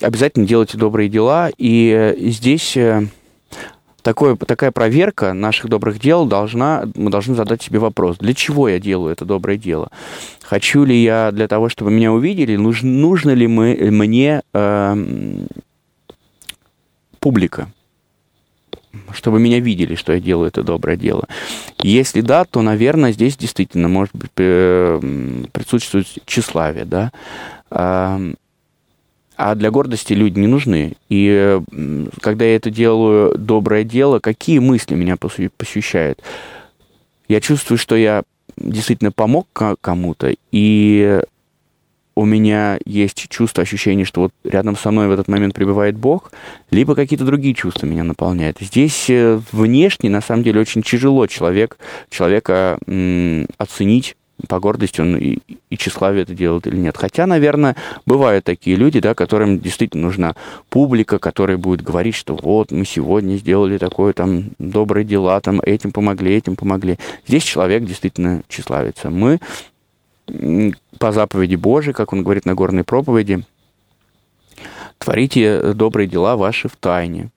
[0.00, 1.50] обязательно делайте добрые дела.
[1.56, 3.06] И здесь э,
[4.02, 8.78] такое, такая проверка наших добрых дел должна, мы должны задать себе вопрос, для чего я
[8.78, 9.90] делаю это доброе дело?
[10.42, 12.56] Хочу ли я для того, чтобы меня увидели?
[12.56, 14.96] Нужно, нужно ли мы, мне э,
[17.20, 17.68] публика?
[19.12, 21.28] чтобы меня видели, что я делаю это доброе дело.
[21.82, 27.12] Если да, то, наверное, здесь действительно может быть присутствует тщеславие, да.
[27.70, 30.94] А для гордости люди не нужны.
[31.08, 31.60] И
[32.20, 36.22] когда я это делаю доброе дело, какие мысли меня посвящают?
[37.26, 38.22] Я чувствую, что я
[38.56, 39.48] действительно помог
[39.80, 41.22] кому-то, и
[42.16, 46.32] у меня есть чувство, ощущение, что вот рядом со мной в этот момент пребывает Бог,
[46.70, 48.58] либо какие-то другие чувства меня наполняют.
[48.60, 51.78] Здесь э, внешне, на самом деле, очень тяжело человек,
[52.10, 54.16] человека м, оценить
[54.48, 55.38] по гордости он и,
[55.70, 56.96] и тщеславие это делает или нет.
[56.96, 57.76] Хотя, наверное,
[58.06, 60.34] бывают такие люди, да, которым действительно нужна
[60.68, 65.92] публика, которая будет говорить, что вот мы сегодня сделали такое там добрые дела, там этим
[65.92, 66.98] помогли, этим помогли.
[67.26, 69.10] Здесь человек действительно тщеславится.
[69.10, 69.40] Мы
[70.98, 73.44] по заповеди Божией, как он говорит на горной проповеди,
[74.98, 77.30] творите добрые дела ваши в тайне.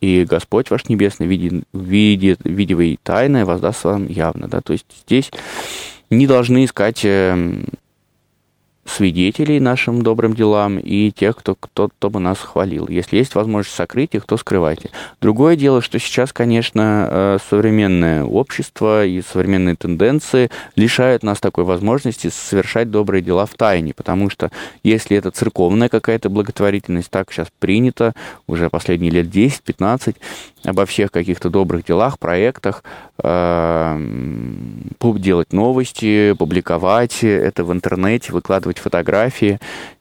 [0.00, 4.48] И Господь ваш Небесный, видит, видит, видивый тайное, воздаст вам явно.
[4.48, 4.62] Да?
[4.62, 5.30] То есть здесь
[6.10, 7.66] не должны искать эм,
[9.00, 12.86] свидетелей нашим добрым делам и тех, кто, кто, кто бы нас хвалил.
[12.86, 14.90] Если есть возможность сокрыть их, то скрывайте.
[15.22, 22.28] Другое дело, что сейчас, конечно, э, современное общество и современные тенденции лишают нас такой возможности
[22.28, 24.50] совершать добрые дела в тайне, потому что
[24.82, 28.12] если это церковная какая-то благотворительность, так сейчас принято
[28.46, 30.16] уже последние лет 10-15,
[30.64, 32.84] обо всех каких-то добрых делах, проектах,
[33.22, 38.89] эм, делать новости, публиковать это в интернете, выкладывать фотографии,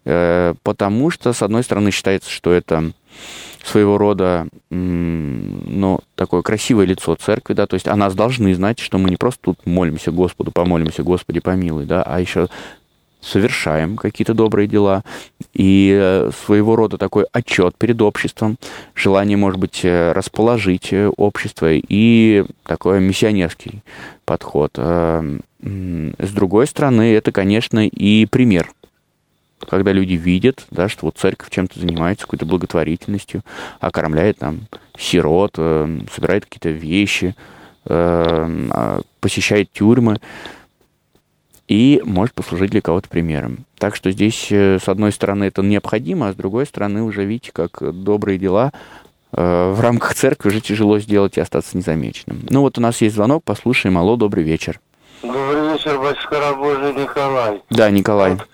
[0.05, 2.91] э, потому что, с одной стороны, считается, что это
[3.63, 8.97] своего рода, ну, такое красивое лицо церкви, да, то есть о нас должны знать, что
[8.97, 12.47] мы не просто тут молимся Господу, помолимся, Господи, помилуй, да, а еще
[13.21, 15.03] совершаем какие-то добрые дела,
[15.53, 18.57] и э, своего рода такой отчет перед обществом,
[18.95, 23.83] желание, может быть, э, расположить общество и такой миссионерский
[24.25, 24.71] подход.
[24.77, 28.71] С другой стороны, это, конечно, и пример
[29.67, 33.43] когда люди видят, да, что вот церковь чем-то занимается, какой-то благотворительностью,
[33.79, 34.61] окормляет там
[34.97, 37.35] сирот, собирает какие-то вещи,
[37.85, 40.19] а, посещает тюрьмы
[41.67, 43.65] и может послужить для кого-то примером.
[43.77, 47.51] Так что здесь, э, с одной стороны, это необходимо, а с другой стороны, уже видите,
[47.53, 48.73] как добрые дела
[49.31, 52.41] э, в рамках церкви уже тяжело сделать и остаться незамеченным.
[52.49, 53.97] Ну вот у нас есть звонок, послушаем.
[53.99, 54.79] Алло, добрый вечер.
[55.21, 57.61] Добрый вечер, батюшка Рабожий Николай.
[57.69, 58.31] Да, Николай.
[58.31, 58.47] Вот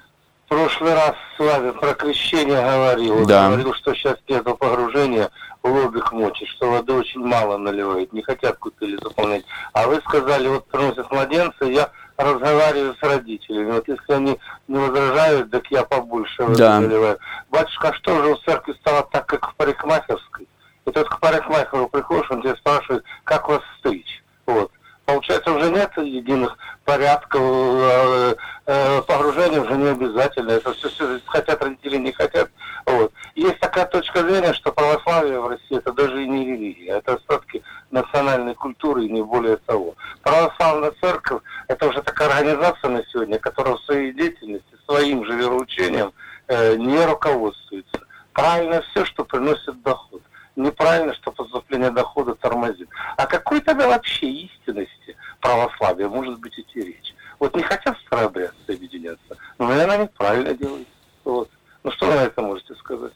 [0.56, 3.26] прошлый раз с вами про крещение говорил.
[3.26, 3.48] Да.
[3.48, 5.30] Говорил, что сейчас нету погружения
[5.62, 9.44] в лобик мочи, что воды очень мало наливают, не хотят купили заполнять.
[9.74, 13.72] А вы сказали, вот приносят младенца, я разговариваю с родителями.
[13.72, 14.40] Вот если они
[14.70, 16.80] не возражают, так я побольше да.
[16.80, 17.20] заливаю.
[17.50, 20.48] Батюшка, что же у церкви стало так, как в парикмахерской?
[20.86, 24.24] И тут к парикмахеру приходишь, он тебя спрашивает, как вас стричь?
[24.46, 24.72] Вот.
[25.06, 30.52] Получается, уже нет единых порядков, э, погружение уже не обязательно.
[30.52, 32.50] Это все, все хотят родители, не хотят.
[32.86, 33.12] Вот.
[33.36, 37.64] Есть такая точка зрения, что православие в России это даже и не религия, это остатки
[37.92, 39.96] национальной культуры и не более того.
[40.22, 46.14] Православная церковь это уже такая организация на сегодня, которая в своей деятельности, своим же вероучением
[46.48, 48.02] э, не руководствуется.
[48.34, 50.22] Правильно все, что приносит доход
[50.56, 52.90] неправильно, что поступление дохода тормозит.
[53.18, 57.16] А какой тогда вообще истинности православия может быть идти речь?
[57.40, 60.88] Вот не хотят старообрядцы объединяться, но, наверное, они правильно делают.
[61.24, 61.50] Вот.
[61.84, 63.14] Ну что вы на это можете сказать?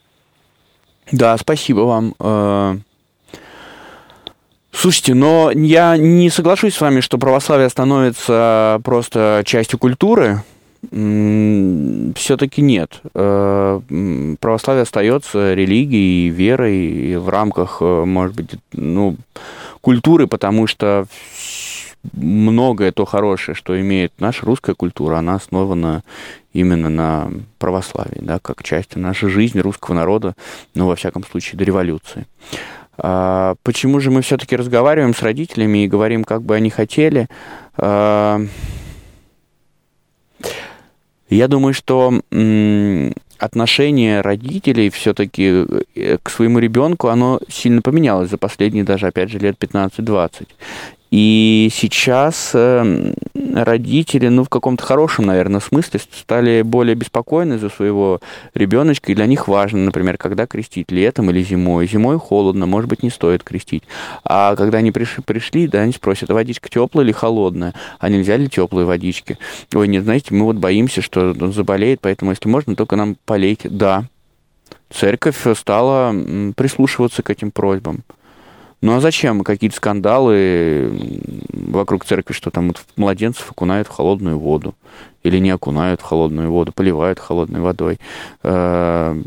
[1.20, 2.16] Да, спасибо вам.
[2.18, 2.78] Э,
[4.72, 10.44] слушайте, но я не соглашусь с вами, что православие становится просто частью культуры
[10.92, 13.02] все-таки нет.
[13.14, 13.82] Э,
[14.40, 19.18] православие остается религией, верой в рамках, э, может быть, ну,
[19.82, 21.06] культуры, потому что
[22.14, 26.04] многое то хорошее, что имеет наша русская культура, она основана
[26.54, 30.36] именно на православии, да, как часть нашей жизни русского народа,
[30.76, 32.26] ну, во всяком случае, до революции.
[32.98, 37.28] А почему же мы все-таки разговариваем с родителями и говорим, как бы они хотели?
[37.78, 38.42] А
[41.30, 42.22] я думаю, что
[43.38, 49.40] отношение родителей все-таки э, к своему ребенку, оно сильно поменялось за последние даже, опять же,
[49.40, 50.48] лет 15-20.
[51.12, 58.20] И сейчас эм, родители, ну, в каком-то хорошем, наверное, смысле стали более беспокойны за своего
[58.54, 61.88] ребеночка, и для них важно, например, когда крестить, летом или зимой.
[61.88, 63.84] Зимой холодно, может быть, не стоит крестить.
[64.24, 67.74] А когда они пришли, да, они спросят, а водичка теплая или холодная?
[68.00, 69.40] А нельзя ли теплые водички?
[69.74, 73.70] Ой, нет, знаете, мы вот боимся, что он заболеет, поэтому, если можно, только нам полейте.
[73.70, 74.06] Да,
[74.92, 76.14] церковь стала
[76.56, 78.04] прислушиваться к этим просьбам.
[78.82, 80.92] Ну а зачем какие-то скандалы
[81.52, 84.74] вокруг церкви, что там вот младенцев окунают в холодную воду?
[85.22, 88.00] Или не окунают в холодную воду, поливают холодной водой.
[88.42, 89.22] Э,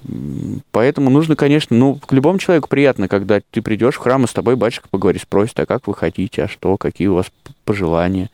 [0.71, 4.33] поэтому нужно, конечно, ну, к любому человеку приятно, когда ты придешь в храм, и с
[4.33, 7.27] тобой батюшка поговорит, спросит, а как вы хотите, а что, какие у вас
[7.67, 8.31] пожелания.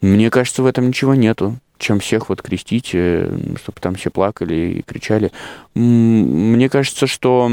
[0.00, 3.28] Мне кажется, в этом ничего нету чем всех вот крестить, э,
[3.60, 5.32] чтобы там все плакали и кричали.
[5.74, 7.50] Мне кажется, что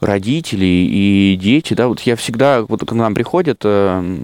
[0.00, 4.16] родители и дети, да, вот я всегда, вот к нам приходят, э,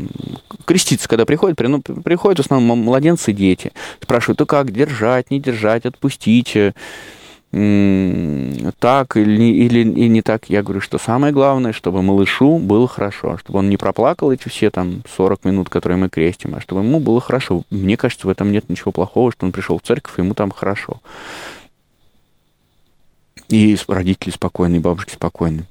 [0.64, 5.30] креститься, когда приходят, при, ну, приходят в основном младенцы и дети, спрашивают, ну как, держать,
[5.30, 6.56] не держать, отпустить,
[8.80, 10.50] так или, или и не так.
[10.50, 14.70] Я говорю, что самое главное, чтобы малышу было хорошо, чтобы он не проплакал эти все
[14.70, 17.62] там 40 минут, которые мы крестим, а чтобы ему было хорошо.
[17.70, 20.50] Мне кажется, в этом нет ничего плохого, что он пришел в церковь, и ему там
[20.50, 21.00] хорошо.
[23.48, 25.64] И родители спокойны, и бабушки спокойны.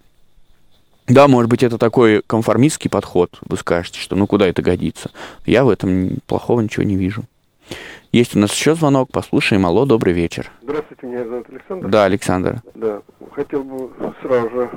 [1.07, 3.37] Да, может быть, это такой конформистский подход.
[3.41, 5.11] Вы скажете, что ну куда это годится.
[5.45, 7.23] Я в этом плохого ничего не вижу.
[8.11, 9.65] Есть у нас еще звонок, послушаем.
[9.65, 10.51] Алло, добрый вечер.
[10.61, 11.87] Здравствуйте, меня зовут Александр.
[11.89, 12.61] Да, Александр.
[12.75, 13.01] Да,
[13.31, 13.89] хотел бы
[14.21, 14.69] сразу же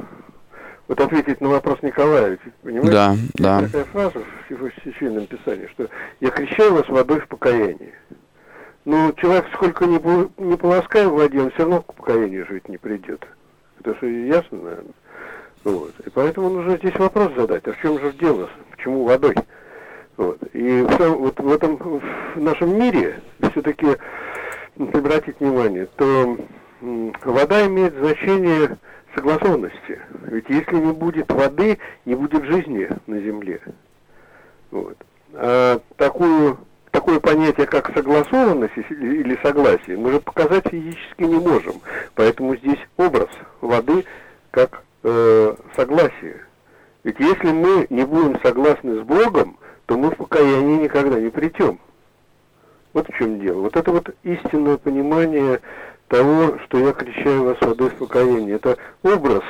[0.89, 2.39] вот ответить на вопрос Николая.
[2.63, 2.91] Понимаете?
[2.91, 3.61] Да, Есть да.
[3.63, 4.19] такая фраза
[4.49, 5.89] в Священном Писании, что
[6.21, 7.93] «я крещаю вас водой в покаянии».
[8.87, 9.99] Ну, человек сколько не,
[10.39, 13.27] не полоскай в воде, он все равно к покаянию жить не придет.
[13.81, 14.95] Это же ясно, наверное.
[15.65, 15.93] Вот.
[16.07, 19.35] И поэтому нужно здесь вопрос задать, а в чем же дело, почему водой?
[20.17, 20.39] Вот.
[20.53, 23.21] И в, вот в этом в нашем мире
[23.51, 23.97] все-таки,
[24.79, 26.39] обратить внимание, то
[27.25, 28.79] вода имеет значение
[29.17, 30.01] согласованности.
[30.29, 33.61] Ведь если не будет воды, не будет жизни на Земле.
[34.71, 34.97] Вот.
[35.33, 36.59] А такую,
[37.07, 41.75] такое понятие, как согласованность или согласие, мы же показать физически не можем.
[42.17, 43.29] Поэтому здесь образ
[43.61, 44.05] воды
[44.51, 46.41] как э, согласие.
[47.05, 51.79] Ведь если мы не будем согласны с Богом, то мы в покаяние никогда не придем.
[52.93, 53.61] Вот в чем дело.
[53.61, 55.61] Вот это вот истинное понимание
[56.09, 59.45] того, что я кричаю вас водой в Это образ.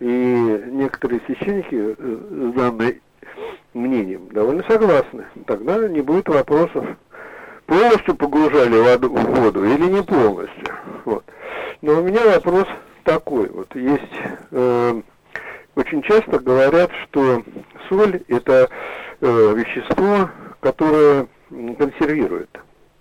[0.00, 2.94] И некоторые священники э, с данным
[3.74, 5.24] мнением довольно согласны.
[5.46, 6.86] Тогда не будет вопросов,
[7.66, 10.74] полностью погружали воду, в воду или не полностью.
[11.04, 11.24] Вот.
[11.80, 12.66] Но у меня вопрос
[13.04, 13.48] такой.
[13.48, 14.12] Вот есть
[14.50, 15.02] э,
[15.74, 17.42] очень часто говорят, что
[17.88, 18.68] соль это
[19.20, 21.26] э, вещество, которое
[21.78, 22.50] консервирует.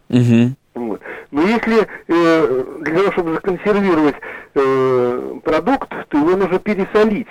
[0.09, 0.55] Угу.
[0.76, 1.01] Вот.
[1.32, 4.15] Но если э, для того, чтобы законсервировать
[4.55, 7.28] э, продукт, то его нужно пересолить.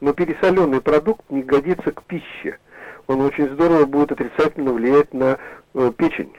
[0.00, 2.58] Но пересоленный продукт не годится к пище.
[3.12, 5.36] Он очень здорово будет отрицательно влиять на
[5.74, 6.32] э, печень.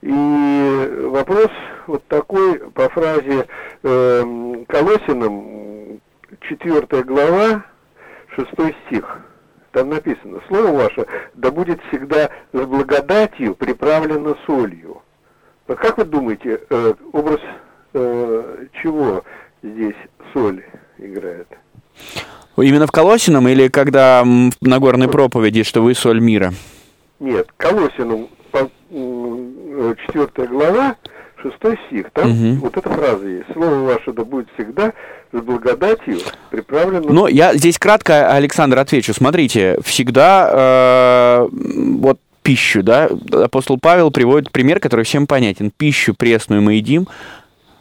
[0.00, 1.50] И вопрос
[1.86, 3.46] вот такой по фразе
[3.82, 6.00] э, Колосиным,
[6.40, 7.66] 4 глава,
[8.34, 8.48] 6
[8.86, 9.18] стих.
[9.72, 15.02] Там написано, слово ваше да будет всегда с благодатью приправлено солью.
[15.66, 17.40] Вот как вы думаете, э, образ
[17.92, 19.22] э, чего
[19.62, 19.96] здесь
[20.32, 20.64] соль
[20.96, 21.48] играет?
[22.56, 26.54] Именно в Колосином или когда в Нагорной проповеди, что вы соль мира?
[27.20, 28.28] Нет, Колосином,
[28.92, 30.96] 4 глава,
[31.42, 31.54] 6
[31.86, 32.60] стих, там угу.
[32.62, 33.46] вот эта фраза есть.
[33.52, 34.92] Слово ваше да будет всегда
[35.32, 36.18] с благодатью
[36.50, 37.04] приправлено.
[37.08, 39.12] Ну, я здесь кратко, Александр, отвечу.
[39.12, 45.72] Смотрите, всегда э, вот пищу, да, апостол Павел приводит пример, который всем понятен.
[45.76, 47.08] Пищу пресную мы едим,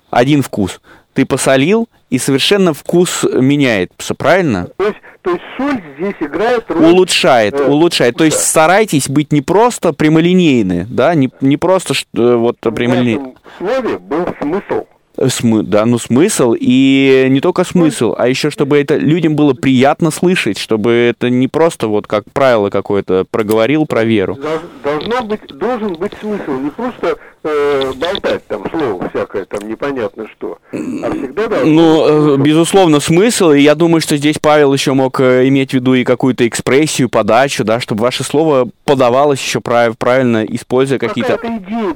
[0.10, 0.82] один вкус.
[1.16, 4.68] Ты посолил, и совершенно вкус меняется, правильно?
[4.78, 6.92] То есть, то есть соль здесь играет роль...
[6.92, 8.18] Улучшает, э, улучшает.
[8.18, 13.34] То есть старайтесь быть не просто прямолинейны, да, не, не просто что, вот прямолинейны.
[13.58, 14.86] В слове был смысл.
[15.30, 20.12] Смы, да, ну смысл, и не только смысл, а еще чтобы это людям было приятно
[20.12, 24.38] слышать, чтобы это не просто вот как правило какое-то проговорил про веру.
[24.84, 30.58] Должно быть, должен быть смысл, не просто э, болтать там слово всякое, там непонятно что,
[30.72, 30.76] а
[31.12, 35.48] всегда должно Ну, э, безусловно, смысл, и я думаю, что здесь Павел еще мог э,
[35.48, 40.44] иметь в виду и какую-то экспрессию, подачу, да, чтобы ваше слово подавалось еще прав, правильно,
[40.44, 41.40] используя какие-то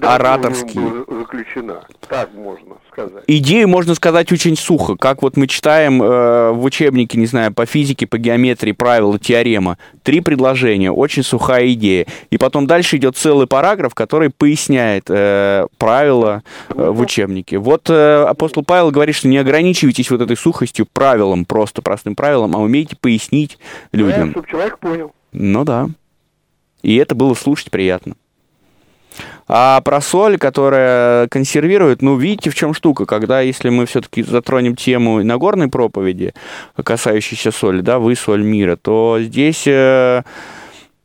[0.02, 1.06] ораторские...
[1.10, 2.76] заключена, так можно
[3.08, 3.24] сказать.
[3.28, 7.66] Идею можно сказать очень сухо, как вот мы читаем э, в учебнике, не знаю, по
[7.66, 9.78] физике, по геометрии, правила, теорема.
[10.04, 12.06] Три предложения, очень сухая идея.
[12.30, 17.58] И потом дальше идет целый параграф, который поясняет э, правила э, в учебнике.
[17.58, 22.56] Вот э, апостол Павел говорит, что не ограничивайтесь вот этой сухостью правилам, просто простым правилам,
[22.56, 23.58] а умейте пояснить
[23.92, 24.28] людям.
[24.28, 25.12] Да, чтобы человек понял.
[25.32, 25.90] Ну да.
[26.82, 28.16] И это было слушать приятно.
[29.48, 34.76] А про соль, которая консервирует, ну, видите, в чем штука, когда, если мы все-таки затронем
[34.76, 36.34] тему Нагорной проповеди,
[36.82, 40.22] касающейся соли, да, вы соль мира, то здесь э,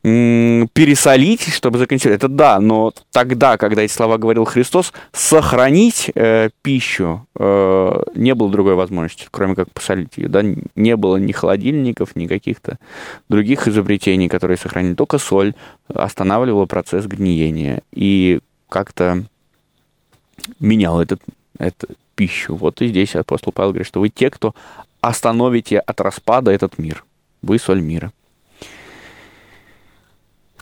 [0.05, 7.25] пересолить, чтобы законсервировать, это да, но тогда, когда эти слова говорил Христос, сохранить э, пищу
[7.35, 10.43] э, не было другой возможности, кроме как посолить ее, да,
[10.75, 12.77] не было ни холодильников, ни каких-то
[13.29, 15.55] других изобретений, которые сохранили, только соль
[15.87, 19.23] останавливала процесс гниения и как-то
[20.59, 21.21] менял этот,
[21.57, 22.55] эту пищу.
[22.55, 24.53] Вот и здесь апостол Павел говорит, что вы те, кто
[25.01, 27.03] остановите от распада этот мир.
[27.41, 28.11] Вы соль мира.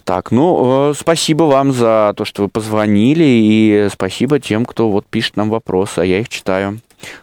[0.06, 5.06] Так, ну, э, спасибо вам за то, что вы позвонили, и спасибо тем, кто вот
[5.06, 6.80] пишет нам вопросы, а я их читаю.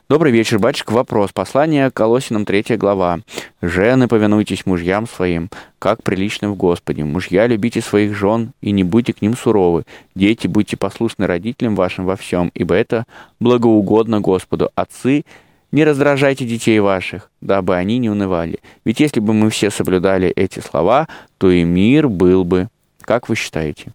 [0.09, 0.93] Добрый вечер, батюшка.
[0.93, 1.31] Вопрос.
[1.33, 3.21] Послание Колосинам, 3 глава.
[3.61, 7.05] «Жены, повинуйтесь мужьям своим, как прилично в Господе.
[7.05, 9.85] Мужья, любите своих жен и не будьте к ним суровы.
[10.15, 13.05] Дети, будьте послушны родителям вашим во всем, ибо это
[13.41, 14.71] благоугодно Господу.
[14.75, 15.25] Отцы,
[15.73, 18.59] не раздражайте детей ваших, дабы они не унывали.
[18.85, 21.09] Ведь если бы мы все соблюдали эти слова,
[21.39, 22.69] то и мир был бы.
[23.03, 23.93] Как вы считаете?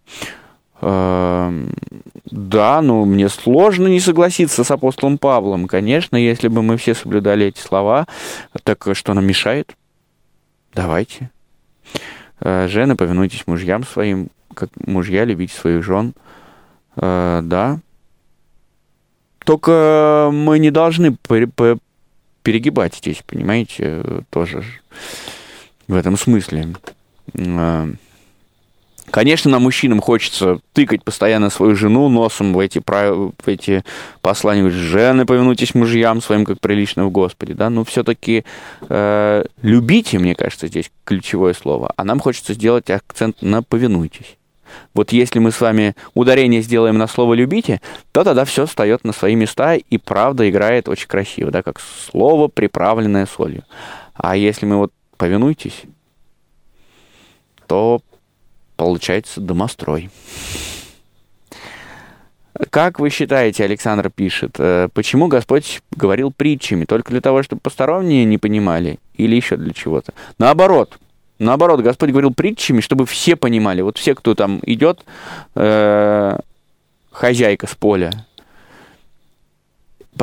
[0.80, 1.70] Эм,
[2.30, 5.68] да, ну мне сложно не согласиться с апостолом Павлом.
[5.68, 8.06] Конечно, если бы мы все соблюдали эти слова,
[8.62, 9.74] так что нам мешает?
[10.74, 11.30] Давайте.
[12.40, 16.14] Э, жены, повинуйтесь мужьям своим, как мужья, любите своих жен.
[16.96, 17.80] Э, да,
[19.46, 21.16] только мы не должны
[22.42, 24.64] перегибать здесь, понимаете, тоже
[25.86, 26.74] в этом смысле.
[27.38, 27.88] А,
[29.10, 33.84] Конечно, нам, мужчинам, хочется тыкать постоянно свою жену носом в эти, в эти
[34.20, 34.62] послания.
[34.62, 37.54] Говорит, жены, повинуйтесь мужьям своим, как прилично в Господе.
[37.54, 37.70] Да?
[37.70, 38.44] Но все-таки
[38.88, 41.92] э, любите, мне кажется, здесь ключевое слово.
[41.96, 44.36] А нам хочется сделать акцент на повинуйтесь.
[44.94, 47.80] Вот если мы с вами ударение сделаем на слово «любите»,
[48.12, 52.48] то тогда все встает на свои места, и правда играет очень красиво, да, как слово,
[52.48, 53.64] приправленное солью.
[54.14, 55.82] А если мы вот «повинуйтесь»,
[57.66, 58.00] то
[58.76, 60.10] получается домострой.
[62.70, 66.86] Как вы считаете, Александр пишет, э, почему Господь говорил притчами?
[66.86, 68.98] Только для того, чтобы посторонние не понимали?
[69.14, 70.14] Или еще для чего-то?
[70.38, 70.98] Наоборот,
[71.38, 73.82] наоборот, Господь говорил притчами, чтобы все понимали.
[73.82, 75.04] Вот все, кто там идет,
[75.54, 76.38] э,
[77.10, 78.26] хозяйка с поля,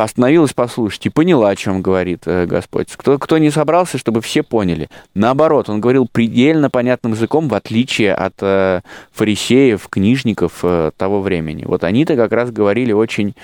[0.01, 2.87] остановилась послушать и поняла, о чем говорит э, Господь.
[2.95, 4.89] Кто, кто не собрался, чтобы все поняли.
[5.13, 11.65] Наоборот, он говорил предельно понятным языком, в отличие от э, фарисеев, книжников э, того времени.
[11.65, 13.35] Вот они-то как раз говорили очень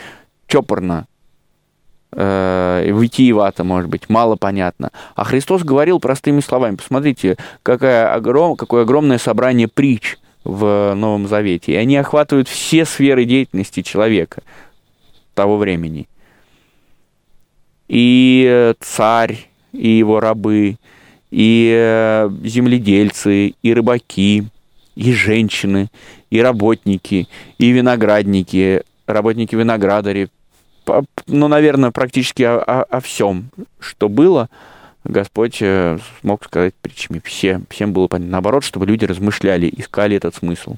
[0.47, 1.05] чопорно,
[2.11, 4.91] э, витиевато, может быть, мало понятно.
[5.15, 6.75] А Христос говорил простыми словами.
[6.75, 11.73] Посмотрите, какая огром, какое огромное собрание притч в Новом Завете.
[11.73, 14.41] И они охватывают все сферы деятельности человека
[15.33, 16.07] того времени–
[17.89, 20.77] и э, царь, и его рабы,
[21.31, 24.45] и э, земледельцы, и рыбаки,
[24.95, 25.89] и женщины,
[26.29, 30.29] и работники, и виноградники, работники-виноградари.
[31.27, 33.49] Ну, наверное, практически о, о, о всем,
[33.79, 34.49] что было,
[35.03, 37.21] Господь э, смог сказать притчами.
[37.23, 38.31] Все, всем было понятно.
[38.31, 40.75] Наоборот, чтобы люди размышляли, искали этот смысл.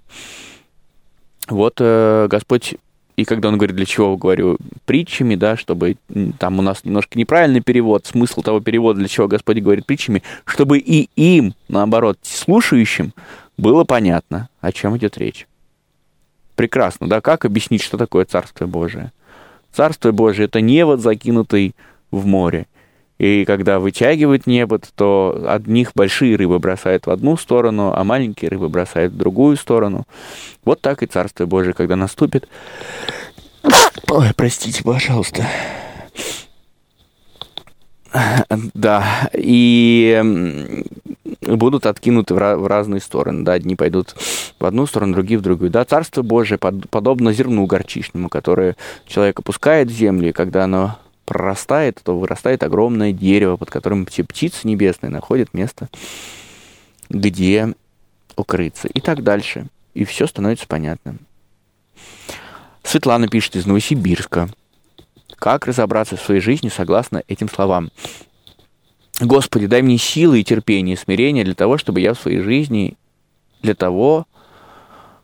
[1.47, 2.75] Вот Господь
[3.21, 5.97] и когда он говорит, для чего, говорю, притчами, да, чтобы
[6.39, 10.79] там у нас немножко неправильный перевод, смысл того перевода, для чего Господь говорит притчами, чтобы
[10.79, 13.13] и им, наоборот, слушающим,
[13.57, 15.47] было понятно, о чем идет речь.
[16.55, 19.11] Прекрасно, да, как объяснить, что такое Царствие Божие?
[19.73, 21.75] Царствие Божие– это невод, закинутый
[22.11, 22.67] в море.
[23.17, 28.67] И когда вытягивают небо, то одних большие рыбы бросают в одну сторону, а маленькие рыбы
[28.67, 30.07] бросают в другую сторону.
[30.65, 32.47] Вот так и Царствие Божие, когда наступит.
[34.09, 35.45] Ой, простите, пожалуйста.
[38.73, 40.83] Да, и
[41.41, 43.43] будут откинуты в разные стороны.
[43.43, 44.15] Да, одни пойдут
[44.59, 45.71] в одну сторону, другие в другую.
[45.71, 48.75] Да, Царство Божие подобно зерну горчичному, которое
[49.07, 54.23] человек опускает в землю, и когда оно прорастает, то вырастает огромное дерево, под которым все
[54.23, 55.89] птицы небесные находят место,
[57.09, 57.73] где
[58.35, 58.87] укрыться.
[58.87, 59.67] И так дальше.
[59.93, 61.19] И все становится понятным.
[62.83, 64.49] Светлана пишет из Новосибирска.
[65.35, 67.91] Как разобраться в своей жизни согласно этим словам?
[69.21, 72.95] Господи, дай мне силы и терпение, и смирение для того, чтобы я в своей жизни,
[73.61, 74.25] для того,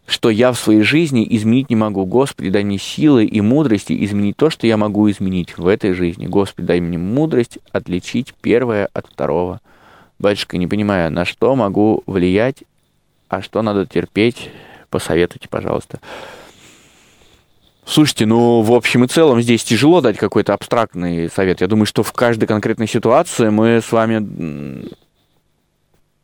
[0.06, 2.06] что я в своей жизни изменить не могу.
[2.06, 6.28] Господи, дай мне силы и мудрости изменить то, что я могу изменить в этой жизни.
[6.28, 9.62] Господи, дай мне мудрость отличить первое от второго.
[10.20, 12.64] Батюшка, не понимаю, на что могу влиять,
[13.30, 14.52] а что надо терпеть,
[14.90, 16.00] посоветуйте, пожалуйста.
[17.88, 21.62] Слушайте, ну, в общем и целом здесь тяжело дать какой-то абстрактный совет.
[21.62, 24.92] Я думаю, что в каждой конкретной ситуации мы с вами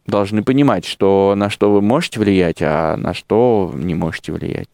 [0.05, 4.67] должны понимать, что на что вы можете влиять, а на что не можете влиять.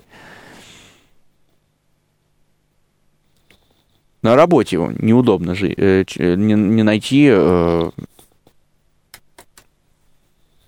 [4.23, 7.91] На работе неудобно жить, э, не, не найти э,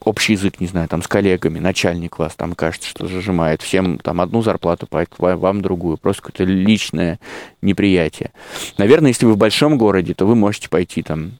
[0.04, 4.22] общий язык, не знаю, там с коллегами, начальник вас там кажется, что зажимает, всем там
[4.22, 7.20] одну зарплату вам другую, просто какое-то личное
[7.62, 8.32] неприятие.
[8.78, 11.34] Наверное, если вы в большом городе, то вы можете пойти там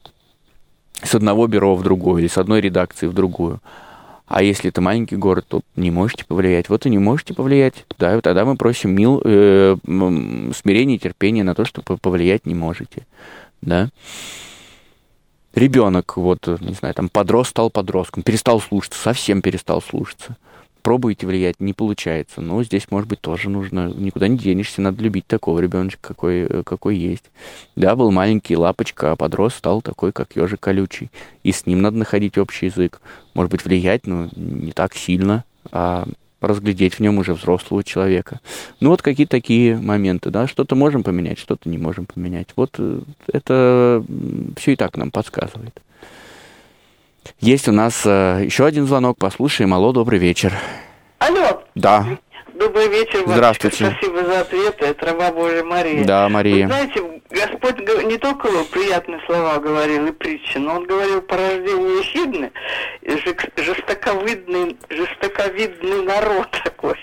[1.02, 3.60] с одного бюро в другое или с одной редакции в другую.
[4.26, 6.70] А если это маленький город, то не можете повлиять.
[6.70, 7.84] Вот и не можете повлиять.
[7.98, 13.06] Да, тогда мы просим мил, э, смирение и терпение на то, что повлиять не можете.
[13.60, 13.90] Да.
[15.54, 20.36] Ребенок, вот, не знаю, там подрос, стал подростком, перестал слушаться, совсем перестал слушаться
[20.82, 22.40] пробуете влиять, не получается.
[22.40, 26.62] Но здесь, может быть, тоже нужно, никуда не денешься, надо любить такого ребеночка, какой, э,
[26.64, 27.24] какой есть.
[27.76, 31.10] Да, был маленький лапочка, а подрос стал такой, как ежик колючий.
[31.42, 33.00] И с ним надо находить общий язык.
[33.34, 36.06] Может быть, влиять, но не так сильно, а
[36.42, 38.40] разглядеть в нем уже взрослого человека.
[38.80, 42.48] Ну вот какие такие моменты, да, что-то можем поменять, что-то не можем поменять.
[42.56, 43.00] Вот э,
[43.32, 44.04] это
[44.56, 45.80] все и так нам подсказывает.
[47.40, 49.18] Есть у нас э, еще один звонок.
[49.18, 49.72] Послушаем.
[49.74, 50.52] Алло, добрый вечер.
[51.18, 51.62] Алло.
[51.74, 52.18] Да.
[52.54, 53.90] Добрый вечер, Здравствуйте.
[53.90, 54.76] Спасибо за ответ.
[54.82, 56.04] Это раба Божья Мария.
[56.04, 56.66] Да, Мария.
[56.66, 61.98] Вы знаете, Господь не только приятные слова говорил и притчи, но Он говорил по рождению
[61.98, 62.52] Ехидны,
[63.56, 66.96] жестоковидный, жестоковидный народ такой.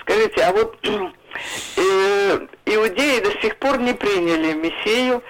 [0.00, 0.78] Скажите, а вот
[1.76, 5.22] э, иудеи до сих пор не приняли Мессию,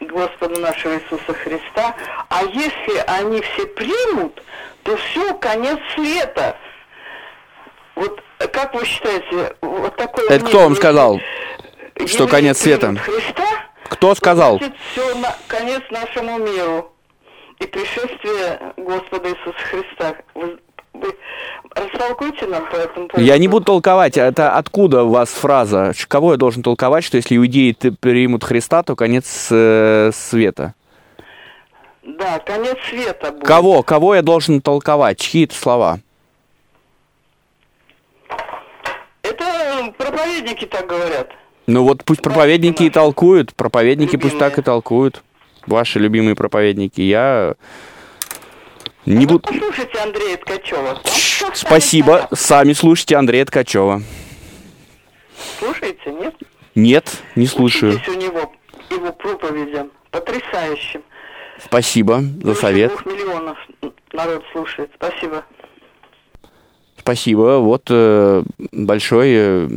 [0.00, 1.96] Господа нашего Иисуса Христа,
[2.28, 4.40] а если они все примут,
[4.84, 6.56] то все, конец света.
[7.96, 11.20] Вот как вы считаете, вот такое Это кто вам сказал,
[12.06, 12.94] что конец света?
[12.96, 13.46] Христа,
[13.88, 14.60] кто сказал?
[14.92, 16.92] все на, конец нашему миру
[17.58, 20.14] и пришествие Господа Иисуса Христа.
[20.34, 20.58] Вы,
[20.92, 21.14] вы
[21.74, 23.26] растолкуйте нам по этому поводу.
[23.26, 24.16] Я не буду толковать.
[24.16, 25.92] Это откуда у вас фраза?
[26.06, 30.74] Кого я должен толковать, что если иудеи примут Христа, то конец э, света?
[32.02, 33.44] Да, конец света будет.
[33.44, 33.82] Кого?
[33.82, 35.18] Кого я должен толковать?
[35.18, 35.98] Чьи это слова?
[39.22, 41.30] Это проповедники так говорят.
[41.66, 44.30] Ну вот пусть проповедники и толкуют, проповедники любимые.
[44.30, 45.22] пусть так и толкуют.
[45.66, 47.00] Ваши любимые проповедники.
[47.02, 47.54] Я
[49.04, 49.40] не ну, буду...
[49.40, 51.00] Послушайте Андрея Ткачева.
[51.54, 52.28] Спасибо.
[52.32, 54.02] Сами слушайте Андрея Ткачева.
[55.58, 56.34] Слушаете, нет?
[56.74, 57.94] Нет, не слушаю.
[57.96, 58.52] Учитесь у него,
[58.90, 59.90] его проповедям.
[60.10, 61.02] Потрясающим.
[61.62, 62.92] Спасибо за совет.
[62.92, 63.58] Двух миллионов
[64.12, 64.90] народ слушает.
[64.94, 65.44] Спасибо.
[66.98, 67.58] Спасибо.
[67.58, 68.42] Вот э,
[68.72, 69.68] большое э,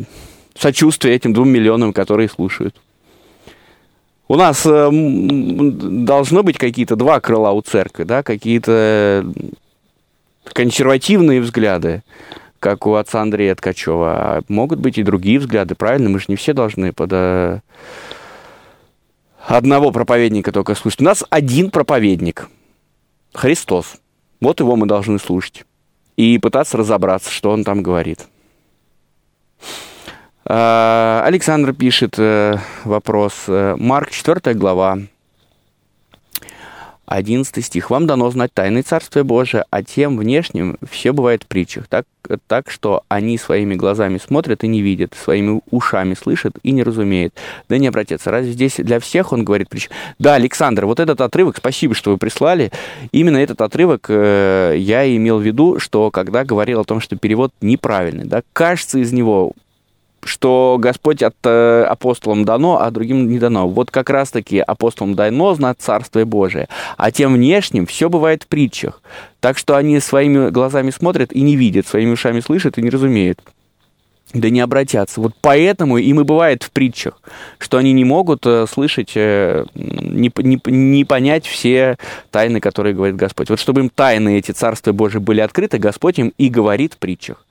[0.55, 2.75] сочувствие этим двум миллионам, которые слушают.
[4.27, 9.25] У нас э, должно быть какие-то два крыла у церкви, да, какие-то
[10.53, 12.03] консервативные взгляды,
[12.59, 16.09] как у отца Андрея Ткачева, а могут быть и другие взгляды, правильно?
[16.09, 17.59] Мы же не все должны под э,
[19.47, 21.01] одного проповедника только слушать.
[21.01, 22.49] У нас один проповедник,
[23.33, 23.97] Христос.
[24.39, 25.65] Вот его мы должны слушать
[26.15, 28.27] и пытаться разобраться, что он там говорит.
[30.53, 33.45] А, Александр пишет э, вопрос.
[33.47, 34.97] Э, Марк, 4 глава,
[37.05, 37.89] 11 стих.
[37.89, 42.05] «Вам дано знать тайны Царствия Божия, а тем внешним все бывает в притчах, так,
[42.47, 47.33] так что они своими глазами смотрят и не видят, своими ушами слышат и не разумеют,
[47.69, 48.29] да не обратятся.
[48.29, 49.89] Разве здесь для всех он говорит притч?
[50.19, 52.73] Да, Александр, вот этот отрывок, спасибо, что вы прислали.
[53.13, 57.53] Именно этот отрывок э, я имел в виду, что когда говорил о том, что перевод
[57.61, 59.53] неправильный, да, кажется из него
[60.23, 63.67] что Господь от э, апостолам дано, а другим не дано.
[63.67, 66.67] Вот как раз-таки апостолам дано знать Царствие Божие,
[66.97, 69.01] а тем внешним все бывает в притчах.
[69.39, 73.41] Так что они своими глазами смотрят и не видят, своими ушами слышат и не разумеют.
[74.33, 75.19] Да не обратятся.
[75.19, 77.21] Вот поэтому им и бывает в притчах,
[77.57, 81.97] что они не могут э, слышать, э, не, не, не понять все
[82.29, 83.49] тайны, которые говорит Господь.
[83.49, 87.45] Вот чтобы им тайны эти Царствия Божие были открыты, Господь им и говорит в притчах.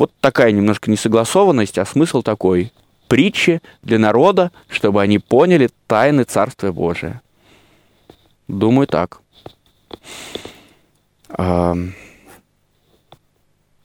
[0.00, 2.72] Вот такая немножко несогласованность, а смысл такой.
[3.06, 7.20] Притчи для народа, чтобы они поняли тайны Царствия Божия.
[8.48, 9.20] Думаю, так.
[11.28, 11.92] Это,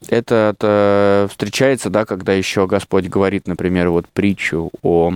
[0.08, 5.12] это встречается, да, когда еще Господь говорит, например, вот притчу о...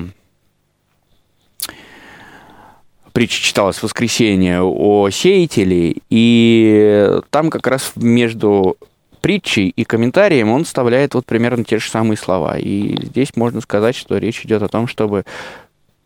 [3.14, 8.76] Притча читалась в воскресенье о сеятеле, и там как раз между
[9.20, 12.58] притчей и комментарием он вставляет вот примерно те же самые слова.
[12.58, 15.24] И здесь можно сказать, что речь идет о том, чтобы...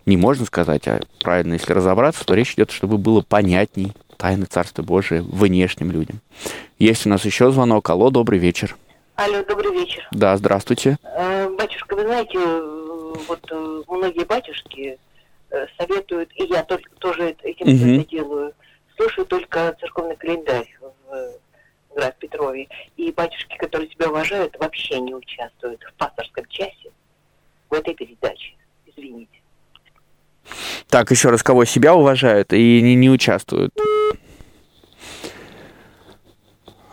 [0.06, 4.82] Не можно сказать, а правильно, если разобраться, то речь идет, чтобы было понятней тайны Царства
[4.82, 6.20] Божия внешним людям.
[6.78, 7.88] Есть у нас еще звонок.
[7.88, 8.76] Алло, добрый вечер.
[9.16, 10.06] Алло, добрый вечер.
[10.10, 10.98] Да, здравствуйте.
[11.04, 12.38] Э, батюшка, вы знаете,
[13.28, 14.98] вот э, многие батюшки
[15.50, 18.04] э, советуют, и я только тоже этим угу.
[18.04, 18.52] делаю,
[18.96, 21.43] слушаю только церковный календарь в
[21.94, 26.90] Граф Петрове, и батюшки, которые тебя уважают, вообще не участвуют в пасторском часе
[27.70, 28.54] в этой передаче.
[28.86, 29.40] Извините.
[30.88, 33.72] Так, еще раз, кого себя уважают и не, не участвуют?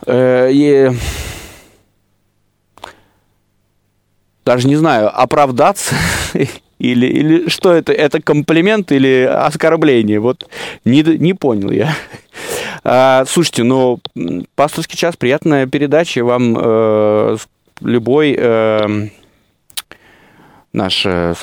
[0.05, 0.91] Э, и...
[4.43, 5.95] Даже не знаю, оправдаться
[6.81, 7.93] или, или что это?
[7.93, 10.19] Это комплимент или оскорбление?
[10.19, 10.49] Вот
[10.83, 11.93] не, не понял я.
[12.83, 13.99] А, слушайте, ну,
[14.55, 16.23] пасторский час, приятная передача.
[16.23, 17.37] Вам э,
[17.81, 19.09] любой э,
[20.73, 21.35] наш э,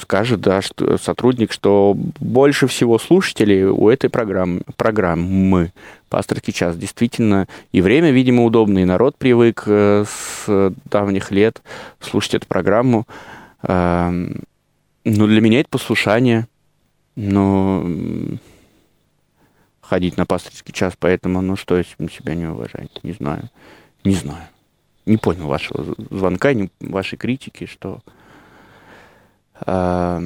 [0.00, 5.72] скажет, да, что, сотрудник, что больше всего слушателей у этой программы, программы
[6.08, 6.76] «Пасторский час».
[6.76, 11.60] Действительно, и время, видимо, удобно, и народ привык э, с давних лет
[11.98, 13.04] слушать эту программу.
[15.04, 16.48] Ну, для меня это послушание.
[17.16, 17.86] Но
[19.80, 22.90] ходить на пасторский час, поэтому, ну, что, если себя не уважать?
[23.02, 23.50] Не знаю.
[24.02, 24.48] Не знаю.
[25.06, 28.00] Не понял вашего звонка, не, вашей критики, что...
[29.66, 30.20] Э,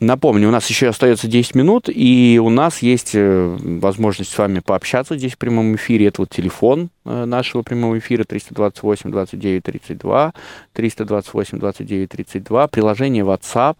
[0.00, 4.60] Напомню, у нас еще остается 10 минут, и у нас есть э, возможность с вами
[4.60, 6.06] пообщаться здесь в прямом эфире.
[6.06, 10.32] Это вот телефон э, нашего прямого эфира 328 29 32,
[10.72, 13.76] 328 29 32, приложение WhatsApp,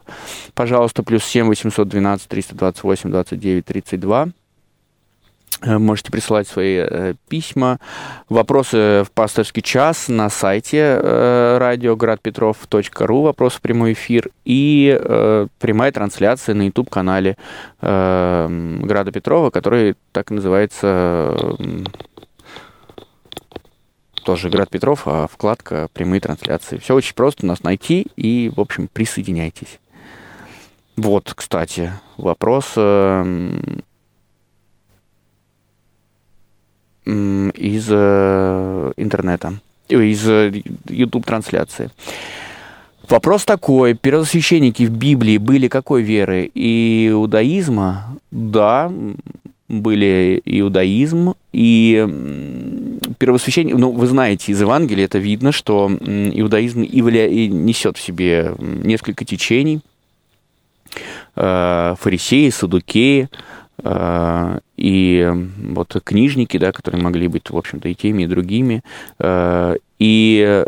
[0.53, 4.29] пожалуйста, плюс 7 812 328 29 32.
[5.63, 7.79] Э, можете присылать свои э, письма,
[8.29, 15.93] вопросы в пасторский час на сайте э, радиоградпетров.ру, вопрос в прямой эфир, и э, прямая
[15.93, 17.37] трансляция на YouTube-канале
[17.83, 21.85] э, Града Петрова, который так называется э,
[24.25, 26.79] тоже Град Петров, а вкладка «Прямые трансляции».
[26.79, 29.79] Все очень просто нас найти и, в общем, присоединяйтесь.
[30.97, 32.73] Вот, кстати, вопрос...
[32.77, 33.53] Э,
[37.05, 39.55] из э, интернета,
[39.89, 40.25] из
[40.89, 41.91] YouTube-трансляции.
[43.09, 43.95] Вопрос такой.
[43.95, 46.51] Первосвященники в Библии были какой веры?
[46.55, 48.17] Иудаизма?
[48.31, 48.93] Да,
[49.69, 52.07] были иудаизм и
[53.19, 59.25] первосвященник, ну, вы знаете, из Евангелия это видно, что иудаизм и несет в себе несколько
[59.25, 59.81] течений,
[61.37, 63.29] э, фарисеи, садукеи,
[63.83, 68.83] Э, и вот книжники, да, которые могли быть, в общем-то, и теми, и другими.
[69.19, 70.65] Э, и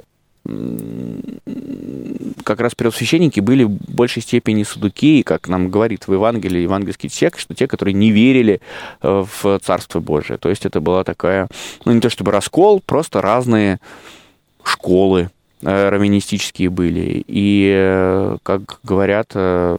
[2.44, 7.40] как раз первосвященники были в большей степени судуки, как нам говорит в Евангелии, евангельский текст,
[7.42, 8.60] что те, которые не верили
[9.02, 10.38] э, в Царство Божие.
[10.38, 11.48] То есть это была такая,
[11.84, 13.78] ну не то чтобы раскол, просто разные
[14.64, 15.30] школы,
[15.64, 17.22] Э, раввинистические были.
[17.28, 19.76] И, э, как говорят э,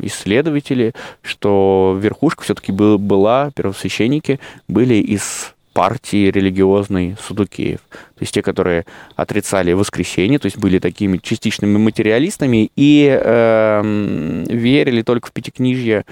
[0.00, 7.80] исследователи, что верхушка все-таки была, первосвященники были из партии религиозной Судукеев.
[7.90, 15.02] То есть те, которые отрицали воскресенье, то есть были такими частичными материалистами и э, верили
[15.02, 16.06] только в пятикнижье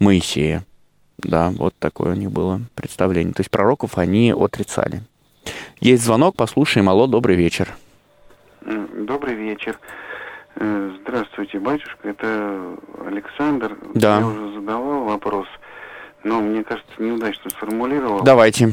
[0.00, 0.64] Моисея.
[1.18, 3.34] Да, вот такое у них было представление.
[3.34, 5.02] То есть пророков они отрицали.
[5.80, 6.88] Есть звонок, послушаем.
[6.88, 7.76] Алло, добрый вечер.
[8.66, 9.78] Добрый вечер.
[10.56, 12.08] Э, здравствуйте, батюшка.
[12.08, 13.76] Это Александр.
[13.94, 14.18] Да.
[14.18, 15.46] Я уже задавал вопрос,
[16.24, 18.24] но мне кажется, неудачно сформулировал.
[18.24, 18.72] Давайте.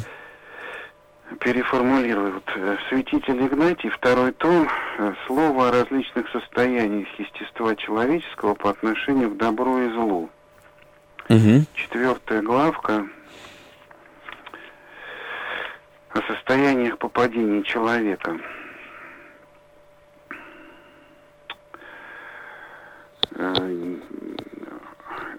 [1.39, 2.33] Переформулирую.
[2.33, 4.67] Вот, э, святитель Игнатий, второй том,
[4.97, 10.29] э, слово о различных состояниях естества человеческого по отношению к добру и злу.
[11.29, 11.65] Угу.
[11.75, 13.07] Четвертая главка
[16.09, 18.39] о состояниях попадения человека.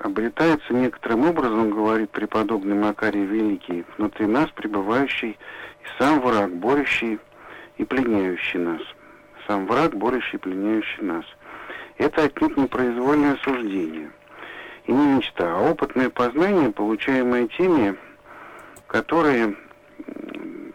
[0.01, 7.19] Обретается некоторым образом, говорит преподобный Макарий Великий, внутри нас пребывающий и сам враг, борющий
[7.79, 8.83] и пленяющий нас.
[9.47, 11.25] Сам враг, борющий и пленяющий нас.
[11.99, 14.11] Это отнюдь не произвольное суждение
[14.87, 17.97] и не мечта, а опытное познание, получаемое теми,
[18.87, 19.57] которые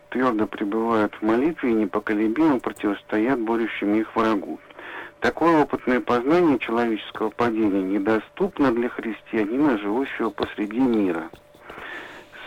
[0.09, 4.59] твердо пребывают в молитве и непоколебимо противостоят борющим их врагу.
[5.19, 11.29] Такое опытное познание человеческого падения недоступно для христианина, живущего посреди мира,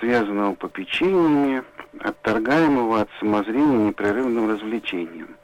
[0.00, 1.64] связанного попечениями,
[2.00, 5.36] отторгаемого от самозрения непрерывным развлечением.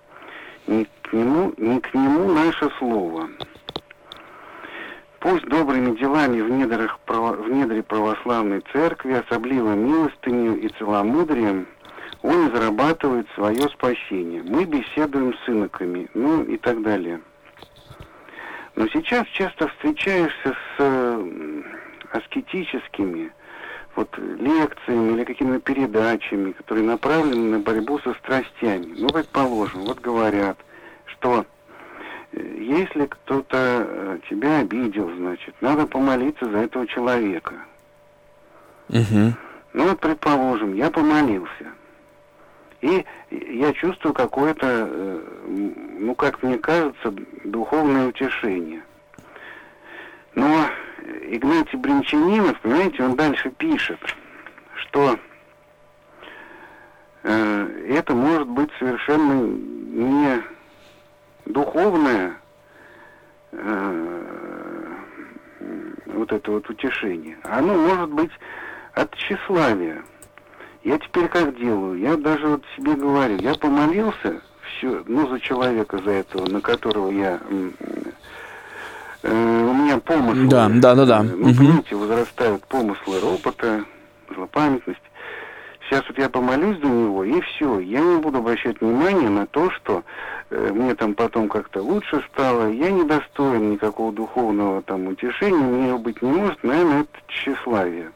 [0.66, 3.28] Не к нему, не к нему наше слово.
[5.20, 11.66] Пусть добрыми делами в, недрах, в недре православной церкви, особливо милостынью и целомудрием–
[12.22, 14.42] он зарабатывает свое спасение.
[14.42, 17.20] Мы беседуем с иноками, ну и так далее.
[18.74, 21.22] Но сейчас часто встречаешься с
[22.12, 23.32] аскетическими
[23.96, 28.94] вот, лекциями или какими-то передачами, которые направлены на борьбу со страстями.
[28.96, 30.56] Ну, предположим, вот говорят,
[31.06, 31.44] что
[32.32, 37.54] э, если кто-то э, тебя обидел, значит, надо помолиться за этого человека.
[38.88, 39.34] Угу.
[39.72, 41.72] Ну вот, предположим, я помолился.
[42.80, 45.20] И я чувствую какое-то, э,
[45.98, 47.12] ну, как мне кажется,
[47.44, 48.82] духовное утешение.
[50.34, 50.66] Но
[51.22, 53.98] Игнатий Бринчанинов, понимаете, он дальше пишет,
[54.76, 55.18] что
[57.24, 60.42] э, это может быть совершенно не
[61.46, 62.36] духовное
[63.52, 64.94] э,
[66.06, 67.36] вот это вот утешение.
[67.42, 68.32] Оно может быть
[68.94, 70.02] от тщеславия.
[70.84, 71.98] Я теперь как делаю?
[71.98, 77.10] Я даже вот себе говорю, я помолился, все, ну, за человека, за этого, на которого
[77.10, 77.40] я...
[79.22, 80.46] Э, у меня помыслы...
[80.48, 81.22] Да, да, да, да.
[81.22, 81.56] Ну, угу.
[81.56, 83.84] понимаете, возрастают помыслы ропота,
[84.32, 85.00] злопамятность.
[85.88, 87.80] Сейчас вот я помолюсь за него, и все.
[87.80, 90.04] Я не буду обращать внимания на то, что
[90.50, 92.70] э, мне там потом как-то лучше стало.
[92.70, 96.62] Я не достоин никакого духовного там утешения, у меня быть не может.
[96.62, 98.12] Наверное, это тщеславие.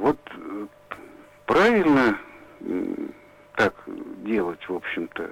[0.00, 0.66] Вот э,
[1.46, 2.18] правильно
[3.56, 3.74] так
[4.24, 5.30] делать, в общем-то.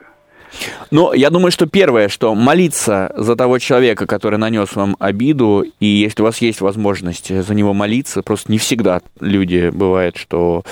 [0.90, 5.86] Ну, я думаю, что первое, что молиться за того человека, который нанес вам обиду, и
[5.86, 10.62] если у вас есть возможность за него молиться, просто не всегда люди бывает, что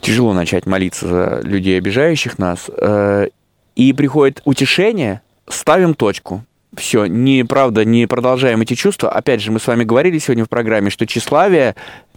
[0.00, 3.28] тяжело начать молиться за людей, обижающих нас, э,
[3.76, 6.44] и приходит утешение, ставим точку.
[6.76, 9.10] Все, не правда, не продолжаем эти чувства.
[9.10, 11.76] Опять же, мы с вами говорили сегодня в программе, что тщеславие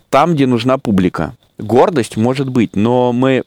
[0.10, 1.36] там, где нужна публика.
[1.58, 3.44] Гордость может быть, но мы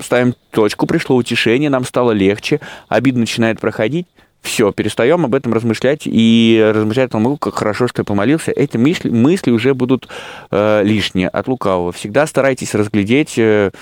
[0.00, 4.06] ставим точку, пришло утешение, нам стало легче, обида начинает проходить,
[4.40, 8.52] все, перестаем об этом размышлять и размышлять о том, как хорошо, что я помолился.
[8.52, 10.08] Эти мысли, мысли уже будут
[10.50, 11.90] э, лишние от лукавого.
[11.92, 13.72] Всегда старайтесь разглядеть э,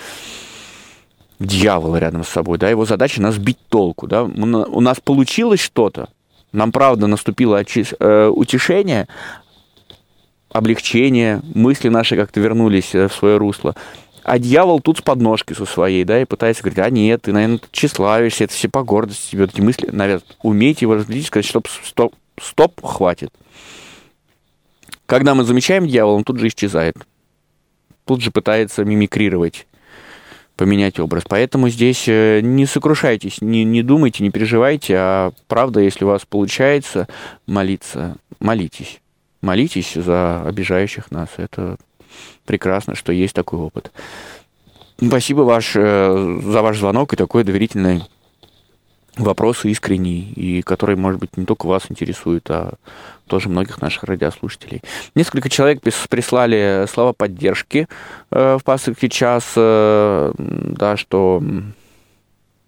[1.39, 4.25] дьявола рядом с собой, да, его задача нас бить толку, да.
[4.25, 6.09] У нас получилось что-то,
[6.53, 9.09] нам правда наступило э, утешение,
[10.51, 13.75] облегчение, мысли наши как-то вернулись э, в свое русло
[14.27, 17.61] а дьявол тут с подножки со своей, да, и пытается говорить, а нет, ты, наверное,
[17.71, 21.69] тщеславишься, это все по гордости тебе, вот эти мысли, наверное, умейте его разглядеть, сказать, стоп,
[21.69, 23.31] стоп, стоп, хватит.
[25.07, 26.97] Когда мы замечаем дьявола, он тут же исчезает.
[28.05, 29.69] Тут же пытается мимикрировать,
[30.57, 31.23] поменять образ.
[31.29, 36.25] Поэтому здесь э, не сокрушайтесь, не, не думайте, не переживайте, а правда, если у вас
[36.25, 37.07] получается
[37.47, 39.01] молиться, молитесь.
[39.47, 41.29] Молитесь за обижающих нас.
[41.37, 41.77] Это
[42.47, 43.93] прекрасно, что есть такой опыт.
[45.01, 48.03] Спасибо ваш, э, за ваш звонок и такой доверительный
[49.17, 52.75] вопрос искренний, и который, может быть, не только вас интересует, а
[53.29, 54.83] тоже многих наших радиослушателей.
[55.15, 57.87] Несколько человек прислали слова поддержки
[58.33, 61.41] э, в пасторский час, э, да, что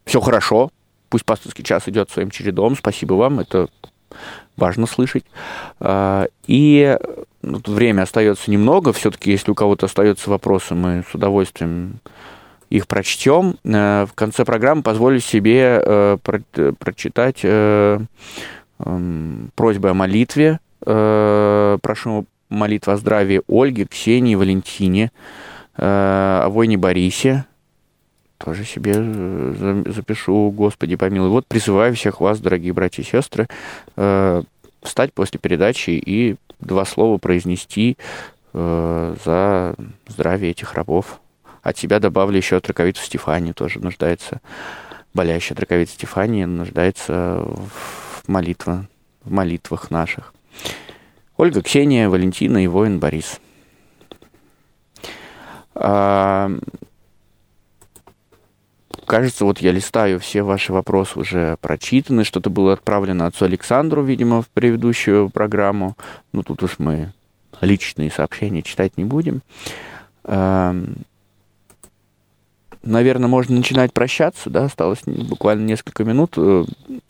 [0.04, 0.70] все хорошо,
[1.08, 3.68] пусть пасторский час идет своим чередом, спасибо вам, это
[4.58, 5.24] важно слышать.
[5.80, 6.98] А, и
[7.42, 12.00] ну, время остается немного, все-таки, если у кого-то остаются вопросы, мы с удовольствием
[12.70, 13.56] их прочтем.
[13.64, 16.18] Э, в конце программы позволю себе э,
[16.78, 18.00] прочитать э,
[18.80, 20.60] эм, просьбы о молитве.
[20.80, 25.10] Прошу молитва о здравии Ольги, Ксении, Валентине,
[25.76, 27.46] о войне Борисе.
[28.38, 28.94] Тоже себе
[29.92, 31.28] запишу, Господи помилуй.
[31.28, 33.48] Вот призываю всех вас, дорогие братья и сестры,
[34.82, 37.96] встать после передачи и два слова произнести
[38.52, 39.74] э, за
[40.06, 41.20] здравие этих рабов.
[41.62, 44.40] От себя добавлю еще траковицу Стефанию, тоже нуждается,
[45.14, 48.84] болящая траковица Стефания нуждается в, молитве,
[49.24, 50.32] в молитвах наших.
[51.36, 53.40] Ольга, Ксения, Валентина и воин Борис.
[55.74, 56.50] А,
[59.08, 64.42] кажется, вот я листаю, все ваши вопросы уже прочитаны, что-то было отправлено отцу Александру, видимо,
[64.42, 65.96] в предыдущую программу.
[66.32, 67.12] Ну, тут уж мы
[67.60, 69.42] личные сообщения читать не будем.
[70.24, 70.98] Эм,
[72.82, 76.34] наверное, можно начинать прощаться, да, осталось буквально несколько минут.
[76.36, 76.64] Э,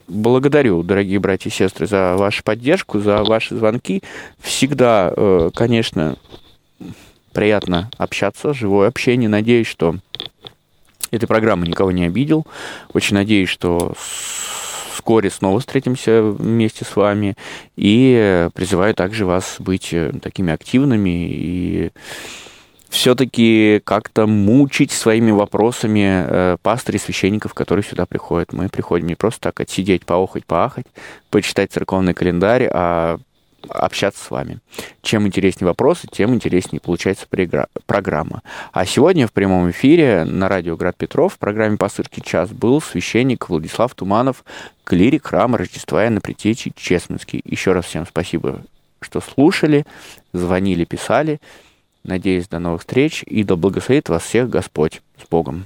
[0.07, 4.01] благодарю, дорогие братья и сестры, за вашу поддержку, за ваши звонки.
[4.39, 6.15] Всегда, э, конечно,
[7.33, 9.29] приятно общаться, живое общение.
[9.29, 9.97] Надеюсь, что
[11.11, 12.45] этой программы никого не обидел.
[12.93, 13.93] Очень надеюсь, что
[14.93, 17.35] вскоре снова встретимся вместе с вами.
[17.75, 21.91] И призываю также вас быть э, такими активными и
[22.89, 28.51] все-таки как-то мучить своими вопросами э, пастырей, священников, которые сюда приходят.
[28.51, 30.87] Мы приходим не просто так отсидеть, поохать, поахать,
[31.29, 33.19] почитать церковный календарь, а
[33.67, 34.59] общаться с вами.
[35.01, 37.27] Чем интереснее вопросы, тем интереснее получается
[37.85, 38.41] программа.
[38.71, 43.49] А сегодня в прямом эфире на радио Град Петров в программе «Пасырский час» был священник
[43.49, 44.43] Владислав Туманов,
[44.83, 47.41] клирик храма Рождества и на Притечи Честминский.
[47.45, 48.61] Еще раз всем спасибо,
[49.01, 49.85] что слушали,
[50.33, 51.39] звонили, писали.
[52.03, 55.01] Надеюсь, до новых встреч и да благословит вас всех Господь.
[55.17, 55.65] С Богом!